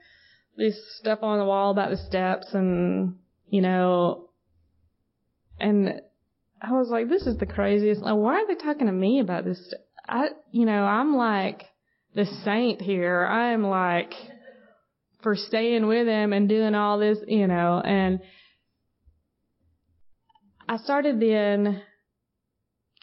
[0.56, 3.16] this stuff on the wall about the steps and,
[3.48, 4.28] you know,
[5.58, 6.00] and
[6.60, 8.02] I was like, this is the craziest.
[8.02, 9.74] Like, why are they talking to me about this?
[10.08, 11.64] I, you know, I'm like
[12.14, 13.24] the saint here.
[13.24, 14.12] I'm like
[15.22, 18.20] for staying with him and doing all this, you know, and
[20.68, 21.82] I started then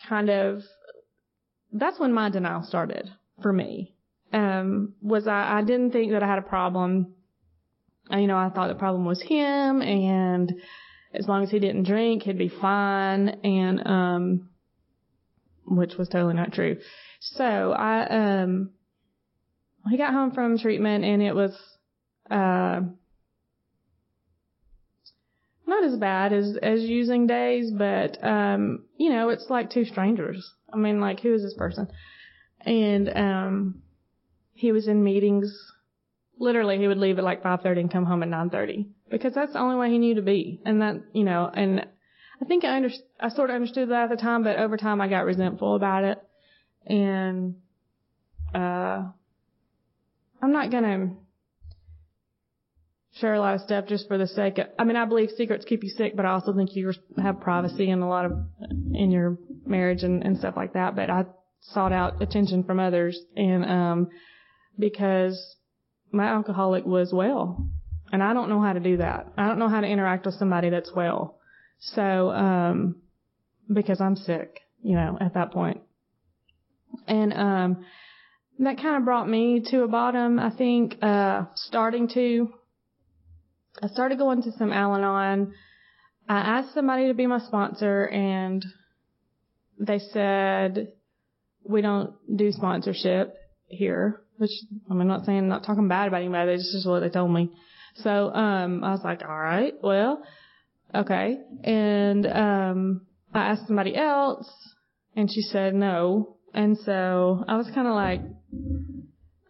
[0.08, 0.64] kind of,
[1.72, 3.10] that's when my denial started
[3.42, 3.96] for me.
[4.32, 7.14] Um, was I, I didn't think that I had a problem.
[8.12, 10.54] You know, I thought the problem was him and,
[11.14, 14.50] as long as he didn't drink, he'd be fine, and um,
[15.66, 16.78] which was totally not true.
[17.20, 18.72] So I um,
[19.90, 21.58] he got home from treatment, and it was
[22.30, 22.82] uh,
[25.70, 30.54] not as bad as as using days, but um, you know, it's like two strangers.
[30.72, 31.88] I mean, like who is this person?
[32.62, 33.82] And um,
[34.54, 35.74] he was in meetings.
[36.38, 39.60] Literally, he would leave at like 5:30 and come home at 9:30 because that's the
[39.60, 40.62] only way he knew to be.
[40.66, 41.86] And that, you know, and
[42.42, 45.02] I think I under, I sort of understood that at the time, but over time
[45.02, 46.22] I got resentful about it.
[46.86, 47.56] And,
[48.54, 49.04] uh,
[50.42, 51.16] I'm not gonna
[53.20, 55.66] share a lot of stuff just for the sake of, I mean, I believe secrets
[55.66, 58.32] keep you sick, but I also think you have privacy in a lot of,
[58.94, 60.96] in your marriage and, and stuff like that.
[60.96, 61.26] But I
[61.62, 64.10] sought out attention from others and, um,
[64.78, 65.56] because
[66.12, 67.68] my alcoholic was well
[68.12, 69.28] and I don't know how to do that.
[69.38, 71.40] I don't know how to interact with somebody that's well.
[71.80, 72.96] So, um,
[73.72, 75.82] because I'm sick, you know, at that point.
[77.08, 77.86] And, um,
[78.60, 82.50] that kind of brought me to a bottom, I think, uh, starting to,
[83.82, 85.54] I started going to some Al-Anon.
[86.28, 88.64] I asked somebody to be my sponsor and
[89.80, 90.94] they said,
[91.64, 93.36] we don't do sponsorship
[93.68, 94.52] here, which
[94.90, 97.32] I'm not saying, I'm not talking bad about anybody, this is just what they told
[97.32, 97.52] me.
[97.96, 100.24] So, um, I was like, all right, well,
[100.94, 101.38] okay.
[101.64, 103.02] And, um,
[103.34, 104.52] I asked somebody else
[105.16, 106.38] and she said no.
[106.54, 108.22] And so I was kind of like,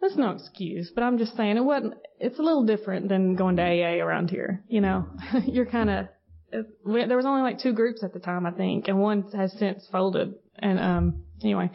[0.00, 3.56] that's no excuse, but I'm just saying it wasn't, it's a little different than going
[3.56, 4.62] to AA around here.
[4.68, 5.06] You know,
[5.46, 6.08] you're kind of,
[6.50, 9.86] there was only like two groups at the time, I think, and one has since
[9.92, 10.34] folded.
[10.58, 11.70] And, um, anyway,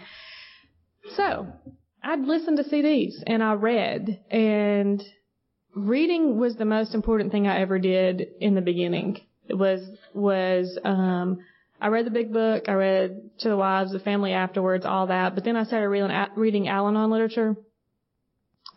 [1.16, 1.48] so
[2.04, 5.04] I'd listened to CDs and I read and
[5.76, 9.22] reading was the most important thing I ever did in the beginning.
[9.48, 9.82] It was,
[10.14, 11.40] was, um,
[11.80, 15.36] I read the big book, I read To the Wives, The Family Afterwards, all that,
[15.36, 17.56] but then I started reading, reading Al-Anon literature,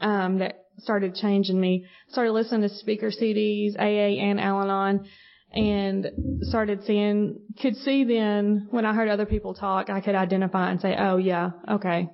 [0.00, 1.86] um, that started changing me.
[2.10, 5.06] Started listening to speaker CDs, AA and Al-Anon,
[5.52, 6.06] and
[6.42, 10.80] started seeing, could see then when I heard other people talk, I could identify and
[10.80, 12.10] say, oh yeah, okay,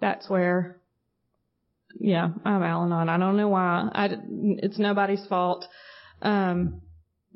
[0.00, 0.80] that's where,
[1.98, 3.08] yeah, I'm Al-Anon.
[3.08, 3.88] I don't know why.
[3.92, 4.08] I,
[4.62, 5.64] it's nobody's fault.
[6.22, 6.80] Um,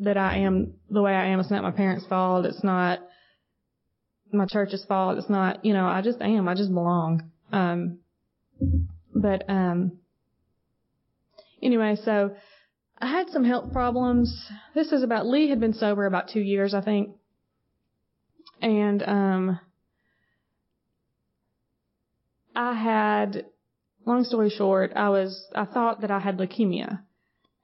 [0.01, 1.41] that I am the way I am.
[1.41, 2.47] It's not my parents' fault.
[2.47, 3.01] It's not
[4.33, 5.19] my church's fault.
[5.19, 6.49] It's not, you know, I just am.
[6.49, 7.31] I just belong.
[7.53, 7.99] Um,
[9.15, 9.99] but, um,
[11.63, 12.35] anyway, so
[12.99, 14.49] I had some health problems.
[14.75, 17.17] This is about, Lee had been sober about two years, I think.
[18.61, 19.61] And, um,
[22.55, 23.47] I had,
[24.05, 27.01] long story short, I was, I thought that I had leukemia.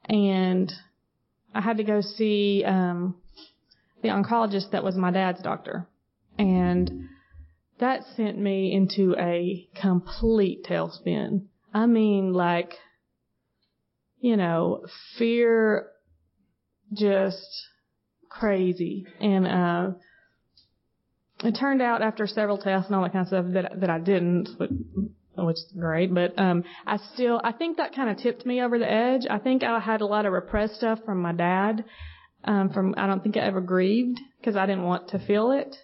[0.09, 0.72] And
[1.54, 3.16] I had to go see, um,
[4.02, 5.87] the oncologist that was my dad's doctor.
[6.38, 7.09] And
[7.79, 11.47] that sent me into a complete tailspin.
[11.75, 12.73] I mean, like,
[14.19, 14.87] you know,
[15.19, 15.89] fear
[16.93, 17.67] just
[18.29, 19.07] crazy.
[19.21, 19.91] And, uh,
[21.45, 23.99] it turned out after several tests and all that kind of stuff that that I
[23.99, 24.71] didn't, but,
[25.37, 26.12] which is great.
[26.15, 29.27] But um, I still, I think that kind of tipped me over the edge.
[29.29, 31.85] I think I had a lot of repressed stuff from my dad.
[32.45, 35.77] Um, from I don't think I ever grieved because I didn't want to feel it.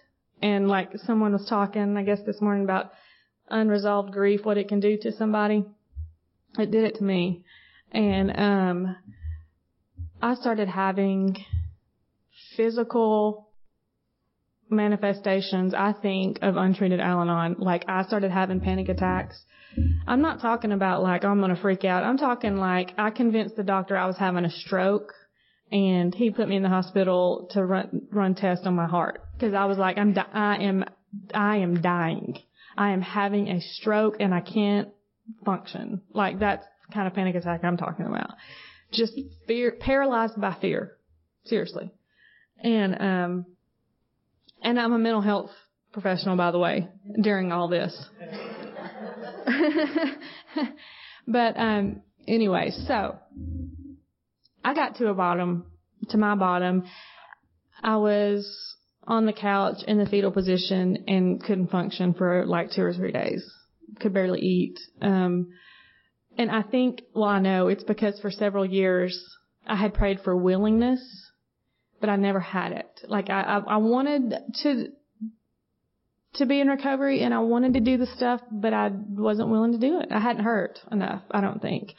[0.43, 2.91] And like someone was talking, I guess this morning about
[3.49, 5.63] unresolved grief, what it can do to somebody.
[6.59, 7.45] It did it to me,
[7.93, 8.95] and um,
[10.21, 11.37] I started having
[12.57, 13.51] physical
[14.69, 17.55] manifestations, I think, of untreated Al-Anon.
[17.59, 19.41] Like, I started having panic attacks.
[20.05, 22.03] I'm not talking about like, I'm gonna freak out.
[22.03, 25.13] I'm talking like, I convinced the doctor I was having a stroke
[25.71, 29.22] and he put me in the hospital to run, run tests on my heart.
[29.39, 30.85] Cause I was like, I'm, di- I am,
[31.33, 32.37] I am dying.
[32.77, 34.89] I am having a stroke and I can't
[35.45, 36.01] function.
[36.11, 38.31] Like, that's kind of panic attack I'm talking about.
[38.91, 40.97] Just fear, paralyzed by fear.
[41.45, 41.91] Seriously.
[42.63, 43.45] And, um,
[44.61, 45.51] and I'm a mental health
[45.91, 46.87] professional, by the way,
[47.21, 47.95] during all this.
[51.27, 53.17] but um, anyway, so
[54.63, 55.65] I got to a bottom,
[56.09, 56.83] to my bottom.
[57.81, 58.75] I was
[59.07, 63.11] on the couch in the fetal position and couldn't function for like two or three
[63.11, 63.43] days.
[63.99, 64.79] Could barely eat.
[65.01, 65.53] Um,
[66.37, 69.17] and I think, well, I know it's because for several years
[69.67, 71.01] I had prayed for willingness
[72.03, 72.99] but I never had it.
[73.07, 74.87] Like I, I, I wanted to,
[76.33, 79.71] to be in recovery and I wanted to do the stuff, but I wasn't willing
[79.71, 80.09] to do it.
[80.11, 81.93] I hadn't hurt enough, I don't think.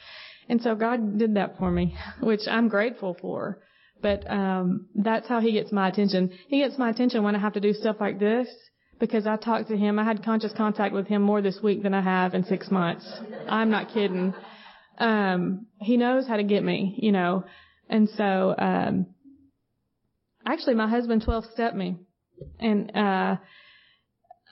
[0.47, 3.63] And so God did that for me, which I'm grateful for.
[4.07, 6.23] But um that's how he gets my attention.
[6.47, 8.47] He gets my attention when I have to do stuff like this
[8.99, 9.97] because I talked to him.
[9.97, 13.05] I had conscious contact with him more this week than I have in 6 months.
[13.49, 14.27] I'm not kidding.
[14.99, 17.45] Um he knows how to get me, you know.
[17.89, 18.29] And so
[18.69, 19.07] um
[20.53, 21.97] Actually, my husband 12 stepped me.
[22.59, 23.37] And, uh,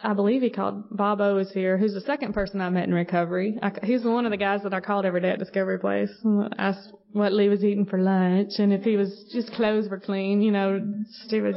[0.04, 2.94] I believe he called Bob O is here, who's the second person I met in
[2.94, 3.58] recovery.
[3.62, 6.12] I, he's one of the guys that I called every day at Discovery Place.
[6.58, 10.42] Asked what Lee was eating for lunch and if he was just clothes were clean.
[10.42, 10.94] You know,
[11.26, 11.56] stupid.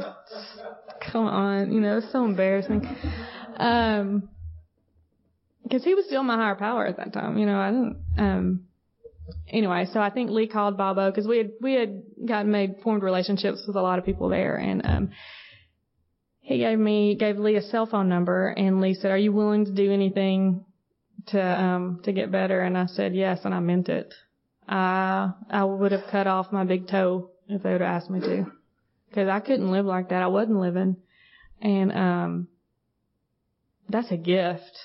[1.11, 2.87] Come on, you know, it's so embarrassing.
[3.57, 4.29] Um,
[5.63, 7.37] because he was still my higher power at that time.
[7.37, 8.05] You know, I didn't.
[8.17, 8.67] Um,
[9.49, 13.03] anyway, so I think Lee called Bobo because we had we had gotten made formed
[13.03, 15.09] relationships with a lot of people there, and um,
[16.47, 19.65] he gave me gave Lee a cell phone number, and Lee said, "Are you willing
[19.65, 20.63] to do anything
[21.25, 24.13] to um to get better?" And I said yes, and I meant it.
[24.65, 28.21] I I would have cut off my big toe if they would have asked me
[28.21, 28.49] to,
[29.09, 30.23] because I couldn't live like that.
[30.23, 30.95] I wasn't living,
[31.61, 32.47] and um,
[33.89, 34.77] that's a gift,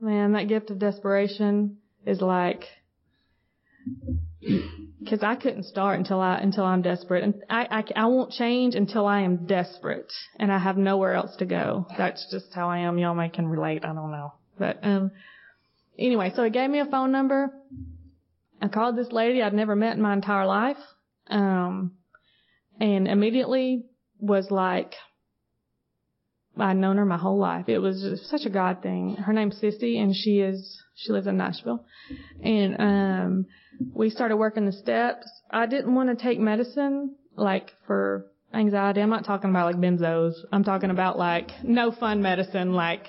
[0.00, 0.32] man.
[0.32, 2.64] That gift of desperation is like
[5.00, 8.74] because I couldn't start until I until I'm desperate, and I, I I won't change
[8.74, 11.86] until I am desperate, and I have nowhere else to go.
[11.96, 12.98] That's just how I am.
[12.98, 13.84] Y'all may can relate.
[13.84, 15.10] I don't know, but um,
[15.98, 17.52] anyway, so he gave me a phone number,
[18.62, 20.76] I called this lady I'd never met in my entire life.
[21.28, 21.92] Um,
[22.80, 23.86] and immediately
[24.20, 24.94] was like,
[26.58, 27.68] I'd known her my whole life.
[27.68, 29.16] It was just such a God thing.
[29.16, 31.84] Her name's Sissy and she is, she lives in Nashville.
[32.42, 33.46] And, um,
[33.94, 35.26] we started working the steps.
[35.50, 39.00] I didn't want to take medicine, like for anxiety.
[39.00, 40.34] I'm not talking about like benzos.
[40.52, 43.06] I'm talking about like no fun medicine, like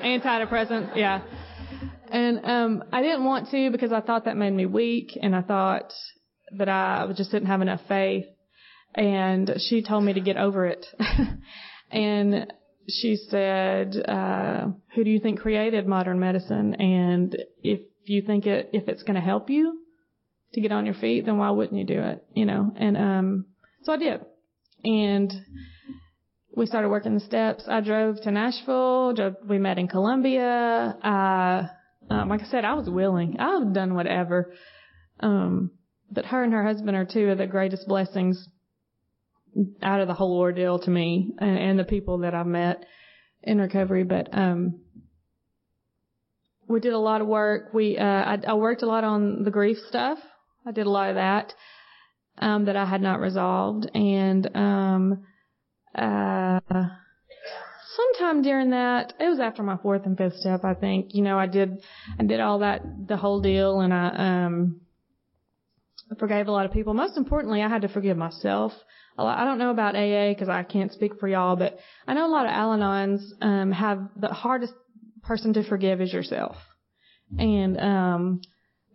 [0.00, 0.96] antidepressants.
[0.96, 1.22] Yeah.
[2.08, 5.42] And, um, I didn't want to because I thought that made me weak and I
[5.42, 5.92] thought
[6.56, 8.26] that I just didn't have enough faith.
[8.94, 10.86] And she told me to get over it.
[11.90, 12.52] and
[12.88, 16.74] she said, uh, who do you think created modern medicine?
[16.74, 19.80] And if you think it, if it's going to help you
[20.52, 22.24] to get on your feet, then why wouldn't you do it?
[22.34, 23.46] You know, and, um,
[23.82, 24.20] so I did.
[24.84, 25.32] And
[26.54, 27.64] we started working the steps.
[27.68, 29.12] I drove to Nashville.
[29.14, 30.96] Drove, we met in Columbia.
[31.02, 31.68] I,
[32.08, 33.36] um, like I said, I was willing.
[33.38, 34.54] I've done whatever.
[35.20, 35.72] Um,
[36.10, 38.48] but her and her husband are two of the greatest blessings
[39.82, 42.84] out of the whole ordeal to me and, and the people that I've met
[43.42, 44.04] in recovery.
[44.04, 44.80] But um,
[46.68, 47.72] we did a lot of work.
[47.72, 50.18] We uh, I, I worked a lot on the grief stuff.
[50.66, 51.54] I did a lot of that
[52.38, 55.24] um, that I had not resolved, and um,
[55.94, 56.60] uh,
[57.96, 61.14] sometime during that, it was after my fourth and fifth step, I think.
[61.14, 61.82] You know, I did
[62.18, 64.80] I did all that the whole deal, and I um,
[66.18, 66.94] forgave a lot of people.
[66.94, 68.72] Most importantly, I had to forgive myself
[69.24, 72.28] I don't know about AA because I can't speak for y'all, but I know a
[72.28, 74.74] lot of Al-Anons um, have the hardest
[75.22, 76.56] person to forgive is yourself,
[77.38, 78.40] and um,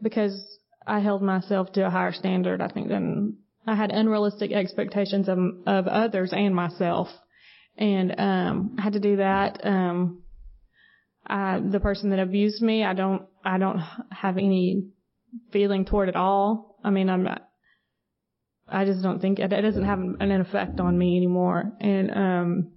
[0.01, 0.39] because
[0.85, 5.39] I held myself to a higher standard, I think than I had unrealistic expectations of
[5.65, 7.07] of others and myself,
[7.77, 9.65] and um, I had to do that.
[9.65, 10.23] Um,
[11.25, 13.79] I, the person that abused me, I don't I don't
[14.11, 14.87] have any
[15.51, 16.79] feeling toward at all.
[16.83, 17.47] I mean, I'm not
[18.71, 21.71] I just don't think it, doesn't have an effect on me anymore.
[21.79, 22.71] And um,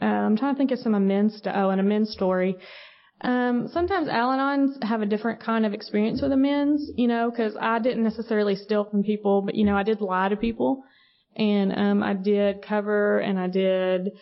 [0.00, 2.56] uh, I'm trying to think of some amends to oh, an amends story.
[3.20, 7.80] Um, sometimes Al-Anons have a different kind of experience with amends, you know, because I
[7.80, 10.84] didn't necessarily steal from people, but you know, I did lie to people,
[11.34, 14.12] and um, I did cover, and I did.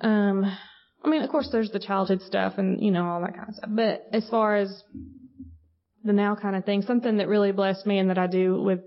[0.00, 0.44] Um,
[1.04, 3.54] I mean, of course, there's the childhood stuff, and you know, all that kind of
[3.56, 3.70] stuff.
[3.72, 4.84] But as far as
[6.04, 8.80] the now kind of thing, something that really blessed me and that I do with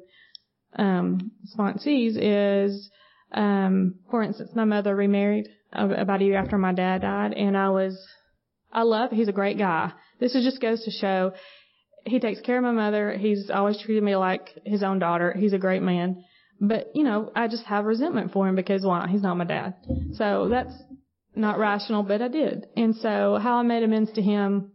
[0.78, 2.90] um, sponsees is,
[3.34, 7.70] um, for instance, my mother remarried about a year after my dad died, and I
[7.70, 7.98] was,
[8.72, 9.92] I love, he's a great guy.
[10.20, 11.34] This just goes to show
[12.06, 13.18] he takes care of my mother.
[13.18, 15.36] He's always treated me like his own daughter.
[15.38, 16.24] He's a great man.
[16.62, 19.08] But, you know, I just have resentment for him because why?
[19.10, 19.76] He's not my dad.
[20.14, 20.74] So that's
[21.36, 22.68] not rational, but I did.
[22.78, 24.72] And so how I made amends to him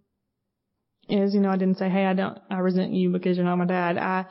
[1.08, 3.56] is, you know, I didn't say, hey, I don't, I resent you because you're not
[3.56, 3.96] my dad.
[3.96, 4.26] I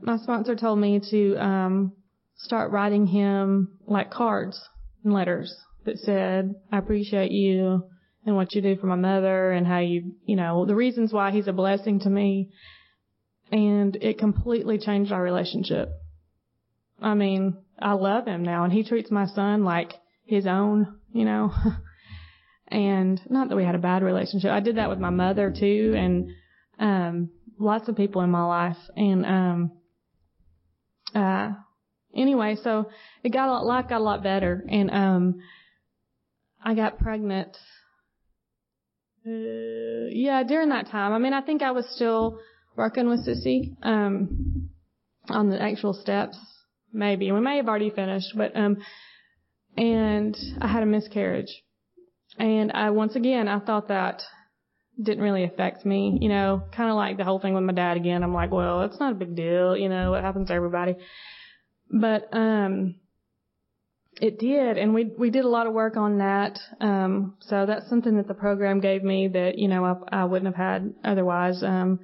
[0.00, 1.92] my sponsor told me to um,
[2.36, 4.60] start writing him like cards
[5.04, 7.84] and letters that said, I appreciate you
[8.24, 11.30] and what you do for my mother and how you, you know, the reasons why
[11.30, 12.50] he's a blessing to me.
[13.50, 15.90] And it completely changed our relationship.
[17.00, 19.92] I mean, I love him now and he treats my son like
[20.24, 21.52] his own, you know.
[22.68, 24.50] and not that we had a bad relationship.
[24.50, 26.30] I did that with my mother too and
[26.78, 29.72] um lots of people in my life and um
[31.14, 31.50] uh,
[32.14, 32.90] anyway, so
[33.22, 35.40] it got a lot, life got a lot better, and um,
[36.64, 37.56] I got pregnant.
[39.26, 41.12] Uh, yeah, during that time.
[41.12, 42.40] I mean, I think I was still
[42.76, 44.70] working with Sissy um,
[45.28, 46.36] on the actual steps,
[46.92, 47.30] maybe.
[47.30, 48.78] We may have already finished, but um,
[49.76, 51.62] and I had a miscarriage,
[52.38, 54.22] and I once again I thought that
[55.00, 57.96] didn't really affect me, you know, kind of like the whole thing with my dad
[57.96, 58.22] again.
[58.22, 60.96] I'm like, well, it's not a big deal, you know, it happens to everybody.
[61.90, 62.96] But, um,
[64.20, 66.58] it did, and we we did a lot of work on that.
[66.80, 70.54] Um, so that's something that the program gave me that you know I, I wouldn't
[70.54, 71.62] have had otherwise.
[71.62, 72.00] Um,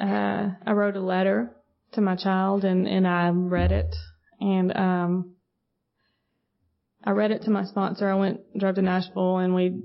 [0.00, 1.54] uh, I wrote a letter
[1.92, 3.94] to my child, and and I read it,
[4.40, 5.34] and um,
[7.04, 8.10] I read it to my sponsor.
[8.10, 9.78] I went drove to Nashville, and we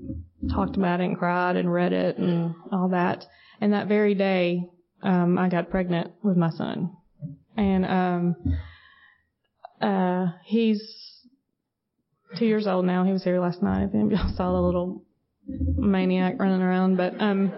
[0.46, 3.24] talked about it and cried and read it and all that.
[3.60, 4.68] And that very day,
[5.02, 6.96] um, I got pregnant with my son.
[7.56, 8.36] And, um,
[9.80, 10.80] uh, he's
[12.36, 13.04] two years old now.
[13.04, 13.82] He was here last night.
[13.82, 15.04] I think y'all saw the little
[15.46, 17.52] maniac running around, but, um,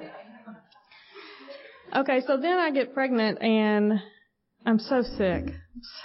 [1.94, 4.00] okay, so then I get pregnant and
[4.64, 5.52] I'm so sick,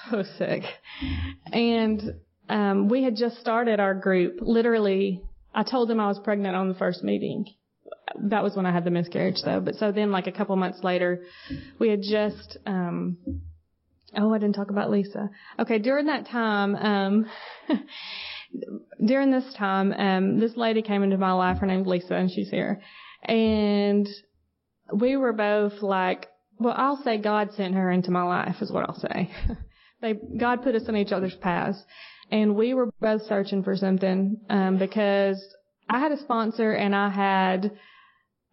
[0.10, 0.64] so sick.
[1.52, 2.02] And,
[2.50, 5.24] um, we had just started our group literally
[5.56, 7.46] I told them I was pregnant on the first meeting.
[8.30, 9.62] that was when I had the miscarriage though.
[9.62, 11.24] But so then like a couple months later,
[11.80, 13.18] we had just, um,
[14.16, 15.30] oh, I didn't talk about Lisa.
[15.60, 15.80] Okay.
[15.80, 17.26] During that time, um,
[19.06, 21.60] during this time, um, this lady came into my life.
[21.60, 22.82] Her name's Lisa and she's here.
[23.24, 24.08] And
[24.94, 26.28] we were both like,
[26.60, 29.32] well, I'll say God sent her into my life is what I'll say.
[30.02, 31.82] they, God put us in each other's paths.
[32.32, 35.44] And we were both searching for something, um, because
[35.90, 37.72] I had a sponsor and I had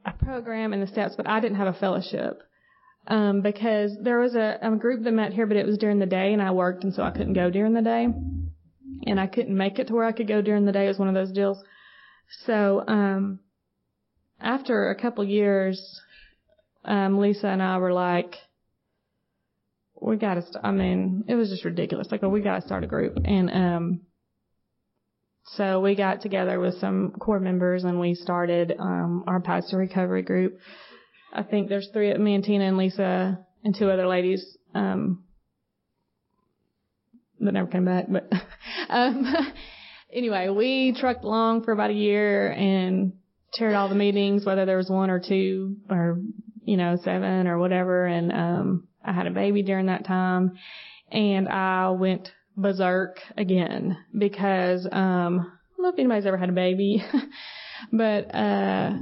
[0.05, 2.43] a program and the steps, but I didn't have a fellowship.
[3.09, 6.07] Um, because there was a, a group that met here, but it was during the
[6.07, 8.07] day and I worked and so I couldn't go during the day.
[9.07, 10.85] And I couldn't make it to where I could go during the day.
[10.85, 11.59] It was one of those deals.
[12.47, 13.41] So, um,
[14.41, 16.01] after a couple years,
[16.85, 18.37] um, Lisa and I were like,
[20.03, 22.09] we gotta, st- I mean, it was just ridiculous.
[22.11, 23.19] Like, well, we gotta start a group.
[23.25, 24.01] And, um,
[25.55, 30.23] so we got together with some core members and we started, um, our pastor recovery
[30.23, 30.59] group.
[31.33, 34.45] I think there's three, me and Tina and Lisa and two other ladies,
[34.75, 35.25] um,
[37.41, 38.31] that never came back, but,
[38.89, 39.35] um,
[40.13, 43.15] anyway, we trucked along for about a year and
[43.55, 46.21] chaired all the meetings, whether there was one or two or,
[46.65, 48.07] you know, seven or whatever.
[48.07, 50.53] And, um, I had a baby during that time
[51.11, 56.53] and I went berserk again because, um, I don't know if anybody's ever had a
[56.53, 57.05] baby,
[57.93, 58.93] but, uh,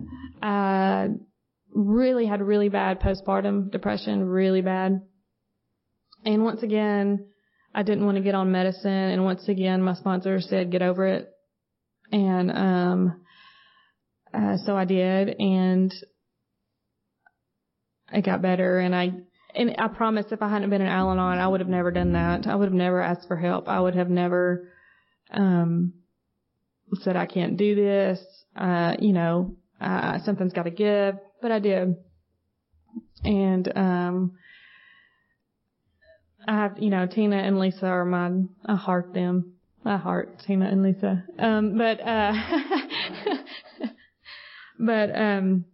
[0.43, 1.09] I
[1.73, 5.03] really had really bad postpartum depression, really bad.
[6.25, 7.27] And once again,
[7.75, 8.91] I didn't want to get on medicine.
[8.91, 11.31] And once again, my sponsor said, get over it.
[12.13, 13.21] And, um,
[14.35, 15.93] uh, so I did and
[18.13, 19.13] it got better and I,
[19.55, 22.47] and I promise if I hadn't been in Al-Anon, I would have never done that.
[22.47, 23.69] I would have never asked for help.
[23.69, 24.69] I would have never,
[25.31, 25.95] um,
[27.01, 28.21] said I can't do this.
[28.57, 31.97] Uh, you know, uh, something's got to give, but I did.
[33.25, 34.33] And, um,
[36.47, 38.31] I have, you know, Tina and Lisa are my,
[38.67, 39.55] I heart them.
[39.85, 41.25] I heart Tina and Lisa.
[41.39, 42.33] Um, but, uh,
[44.79, 45.65] but, um,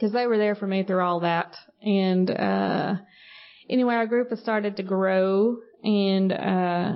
[0.00, 1.56] cause they were there for me through all that.
[1.82, 2.94] And, uh,
[3.68, 6.92] anyway, our group has started to grow and, uh,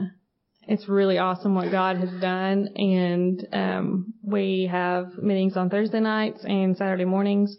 [0.69, 2.69] it's really awesome what God has done.
[2.77, 7.57] And, um, we have meetings on Thursday nights and Saturday mornings.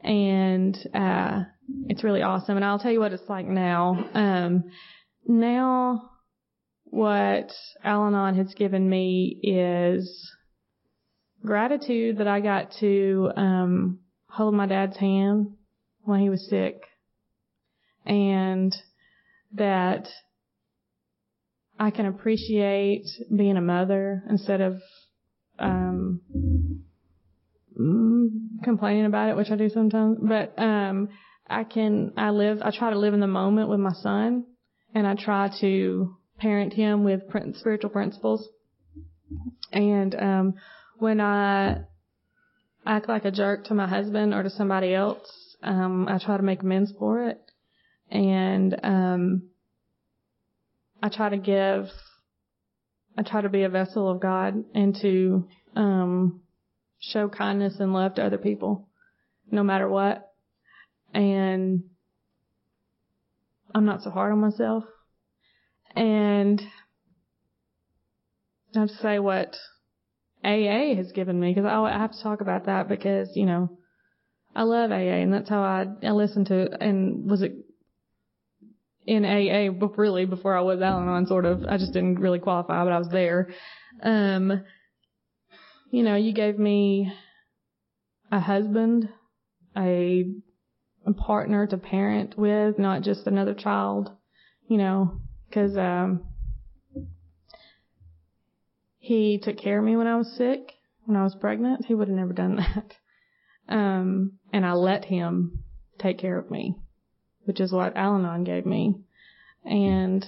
[0.00, 1.44] And, uh,
[1.88, 2.56] it's really awesome.
[2.56, 4.08] And I'll tell you what it's like now.
[4.14, 4.64] Um,
[5.26, 6.10] now
[6.84, 7.50] what
[7.82, 10.30] Al-Anon has given me is
[11.44, 13.98] gratitude that I got to, um,
[14.34, 15.54] hold my dad's hand
[16.02, 16.82] when he was sick
[18.04, 18.74] and
[19.52, 20.08] that
[21.78, 24.80] I can appreciate being a mother instead of
[25.58, 26.20] um
[28.62, 30.18] complaining about it, which I do sometimes.
[30.20, 31.08] But um
[31.48, 34.46] I can I live I try to live in the moment with my son
[34.94, 37.22] and I try to parent him with
[37.54, 38.48] spiritual principles.
[39.72, 40.54] And um
[40.98, 41.84] when I
[42.86, 46.42] act like a jerk to my husband or to somebody else, um I try to
[46.42, 47.40] make amends for it.
[48.10, 49.42] And um
[51.02, 51.90] I try to give
[53.16, 56.40] I try to be a vessel of God and to um
[56.98, 58.88] show kindness and love to other people
[59.50, 60.30] no matter what
[61.12, 61.84] and
[63.74, 64.84] I'm not so hard on myself.
[65.96, 66.62] And
[68.74, 69.56] I have to say what
[70.44, 73.78] AA has given me because I have to talk about that because you know
[74.54, 77.52] I love AA and that's how I I listened to and was it
[79.06, 82.92] in AA really before I was Al-Anon sort of I just didn't really qualify but
[82.92, 83.50] I was there.
[84.02, 84.62] Um,
[85.90, 87.12] you know you gave me
[88.30, 89.08] a husband,
[89.76, 90.24] a
[91.06, 94.10] a partner to parent with, not just another child,
[94.68, 96.24] you know, because um,
[99.04, 100.72] he took care of me when I was sick,
[101.04, 101.84] when I was pregnant.
[101.84, 102.94] He would have never done that.
[103.68, 105.62] Um, and I let him
[105.98, 106.74] take care of me,
[107.44, 108.94] which is what Al-Anon gave me.
[109.62, 110.24] And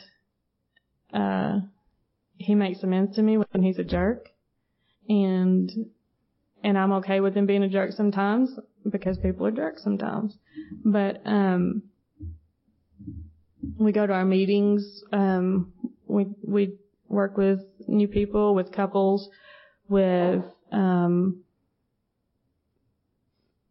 [1.11, 1.61] uh,
[2.37, 4.29] he makes amends to me when he's a jerk,
[5.09, 5.71] and
[6.63, 8.51] and I'm okay with him being a jerk sometimes
[8.91, 10.37] because people are jerks sometimes.
[10.85, 11.85] But um
[13.79, 15.73] we go to our meetings, um
[16.07, 16.79] we we
[17.09, 19.29] work with new people, with couples,
[19.89, 21.43] with um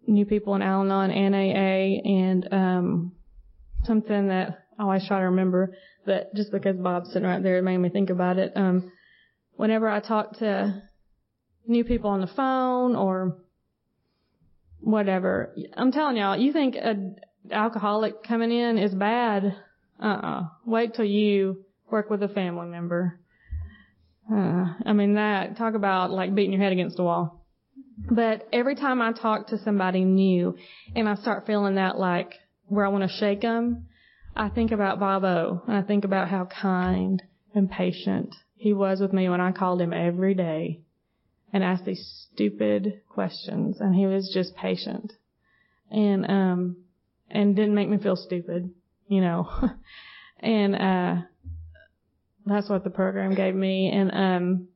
[0.07, 3.11] new people in Al-Anon and AA and um
[3.83, 5.75] something that I always try to remember
[6.05, 8.53] But just because Bob's sitting right there it made me think about it.
[8.55, 8.91] Um
[9.55, 10.81] whenever I talk to
[11.67, 13.37] new people on the phone or
[14.79, 15.53] whatever.
[15.75, 17.15] I'm telling y'all, you think a
[17.51, 19.55] alcoholic coming in is bad?
[20.01, 20.43] Uh-uh.
[20.65, 23.19] Wait till you work with a family member.
[24.31, 27.45] Uh, I mean that, talk about like beating your head against a wall.
[28.09, 30.57] But every time I talk to somebody new
[30.95, 32.33] and I start feeling that like
[32.67, 33.87] where I want to shake them,
[34.35, 37.21] I think about Bobo and I think about how kind
[37.53, 40.81] and patient he was with me when I called him every day
[41.53, 45.13] and asked these stupid questions and he was just patient
[45.89, 46.77] and um
[47.29, 48.71] and didn't make me feel stupid,
[49.07, 49.49] you know.
[50.39, 51.21] and uh
[52.45, 54.67] that's what the program gave me and um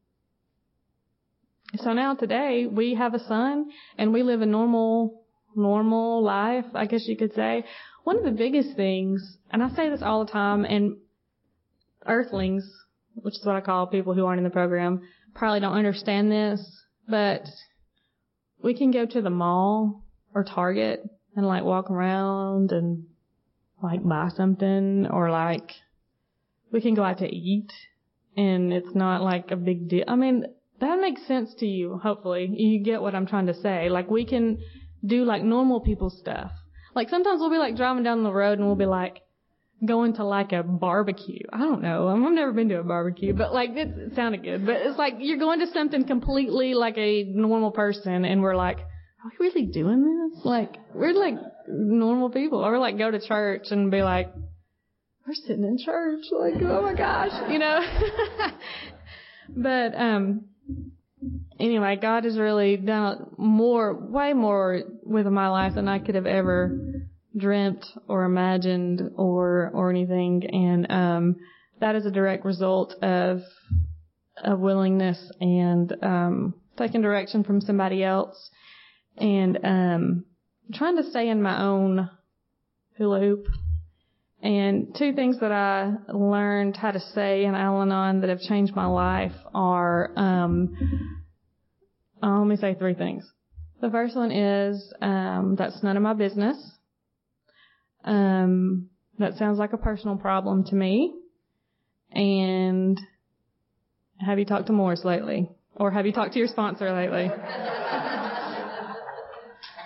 [1.77, 5.19] so now today we have a son and we live a normal
[5.55, 7.65] normal life, I guess you could say.
[8.03, 10.97] One of the biggest things, and I say this all the time, and
[12.05, 12.69] earthlings,
[13.15, 15.01] which is what I call people who aren't in the program,
[15.35, 16.61] probably don't understand this,
[17.07, 17.43] but
[18.61, 21.01] we can go to the mall or Target
[21.35, 23.05] and like walk around and
[23.81, 25.71] like buy something or like
[26.71, 27.71] we can go out to eat
[28.37, 30.05] and it's not like a big deal.
[30.07, 30.45] I mean,
[30.79, 32.49] that makes sense to you, hopefully.
[32.51, 33.89] You get what I'm trying to say.
[33.89, 34.59] Like we can
[35.05, 36.51] do like normal people stuff.
[36.95, 39.21] Like sometimes we'll be like driving down the road and we'll be like
[39.85, 41.45] going to like a barbecue.
[41.51, 42.07] I don't know.
[42.07, 44.65] I've never been to a barbecue, but like it sounded good.
[44.65, 48.79] But it's like you're going to something completely like a normal person and we're like,
[48.79, 50.45] are we really doing this?
[50.45, 51.35] Like we're like
[51.67, 52.59] normal people.
[52.59, 54.33] Or like go to church and be like,
[55.29, 56.25] we're sitting in church.
[56.31, 57.81] Like, oh my gosh, you know?
[59.49, 60.45] but, um,
[61.59, 66.25] anyway, God has really done more, way more with my life than I could have
[66.25, 67.05] ever
[67.37, 71.35] dreamt or imagined or or anything, and um,
[71.79, 73.41] that is a direct result of
[74.43, 78.49] a willingness and um, taking direction from somebody else,
[79.15, 80.25] and um,
[80.73, 82.09] trying to stay in my own
[82.97, 83.45] hula hoop.
[84.41, 88.85] And two things that I learned how to say in Al-Anon that have changed my
[88.85, 90.77] life are um,
[92.23, 93.29] uh, let me say three things.
[93.81, 96.57] The first one is um, that's none of my business.
[98.03, 101.13] Um, that sounds like a personal problem to me.
[102.11, 102.99] And
[104.19, 105.49] have you talked to Morris lately?
[105.75, 107.29] Or have you talked to your sponsor lately?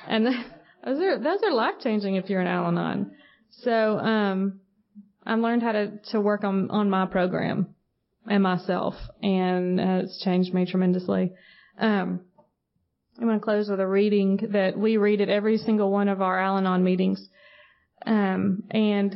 [0.07, 0.25] and
[0.85, 3.11] those are those are life changing if you're an Al-Anon.
[3.61, 4.59] So um,
[5.25, 7.75] I learned how to to work on on my program
[8.27, 11.33] and myself, and uh, it's changed me tremendously.
[11.77, 12.21] Um,
[13.17, 16.21] I'm going to close with a reading that we read at every single one of
[16.21, 17.29] our Al-Anon meetings.
[18.05, 19.15] Um, and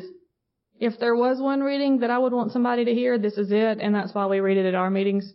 [0.79, 3.79] if there was one reading that I would want somebody to hear, this is it,
[3.81, 5.33] and that's why we read it at our meetings.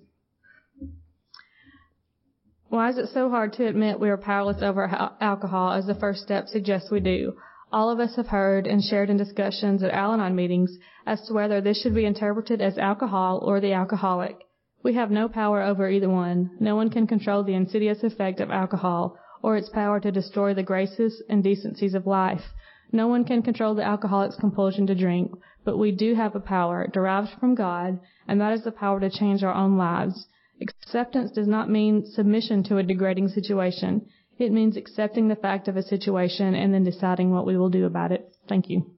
[2.68, 4.84] Why is it so hard to admit we are powerless over
[5.20, 7.34] alcohol as the first step suggests we do?
[7.72, 11.62] All of us have heard and shared in discussions at Al-Anon meetings as to whether
[11.62, 14.36] this should be interpreted as alcohol or the alcoholic.
[14.82, 16.50] We have no power over either one.
[16.60, 20.62] No one can control the insidious effect of alcohol or its power to destroy the
[20.62, 22.52] graces and decencies of life.
[22.92, 25.32] No one can control the alcoholic's compulsion to drink,
[25.64, 29.08] but we do have a power derived from God, and that is the power to
[29.08, 30.28] change our own lives.
[30.60, 34.06] Acceptance does not mean submission to a degrading situation.
[34.42, 37.86] It means accepting the fact of a situation and then deciding what we will do
[37.86, 38.34] about it.
[38.48, 38.96] Thank you.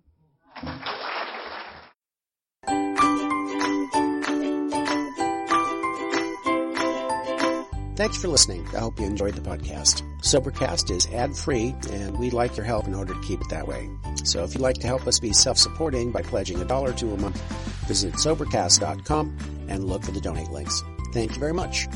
[7.94, 8.66] Thanks for listening.
[8.74, 10.02] I hope you enjoyed the podcast.
[10.22, 13.90] Sobercast is ad-free, and we'd like your help in order to keep it that way.
[14.24, 17.16] So if you'd like to help us be self-supporting by pledging a dollar to a
[17.18, 17.38] month,
[17.86, 20.82] visit Sobercast.com and look for the donate links.
[21.12, 21.86] Thank you very much.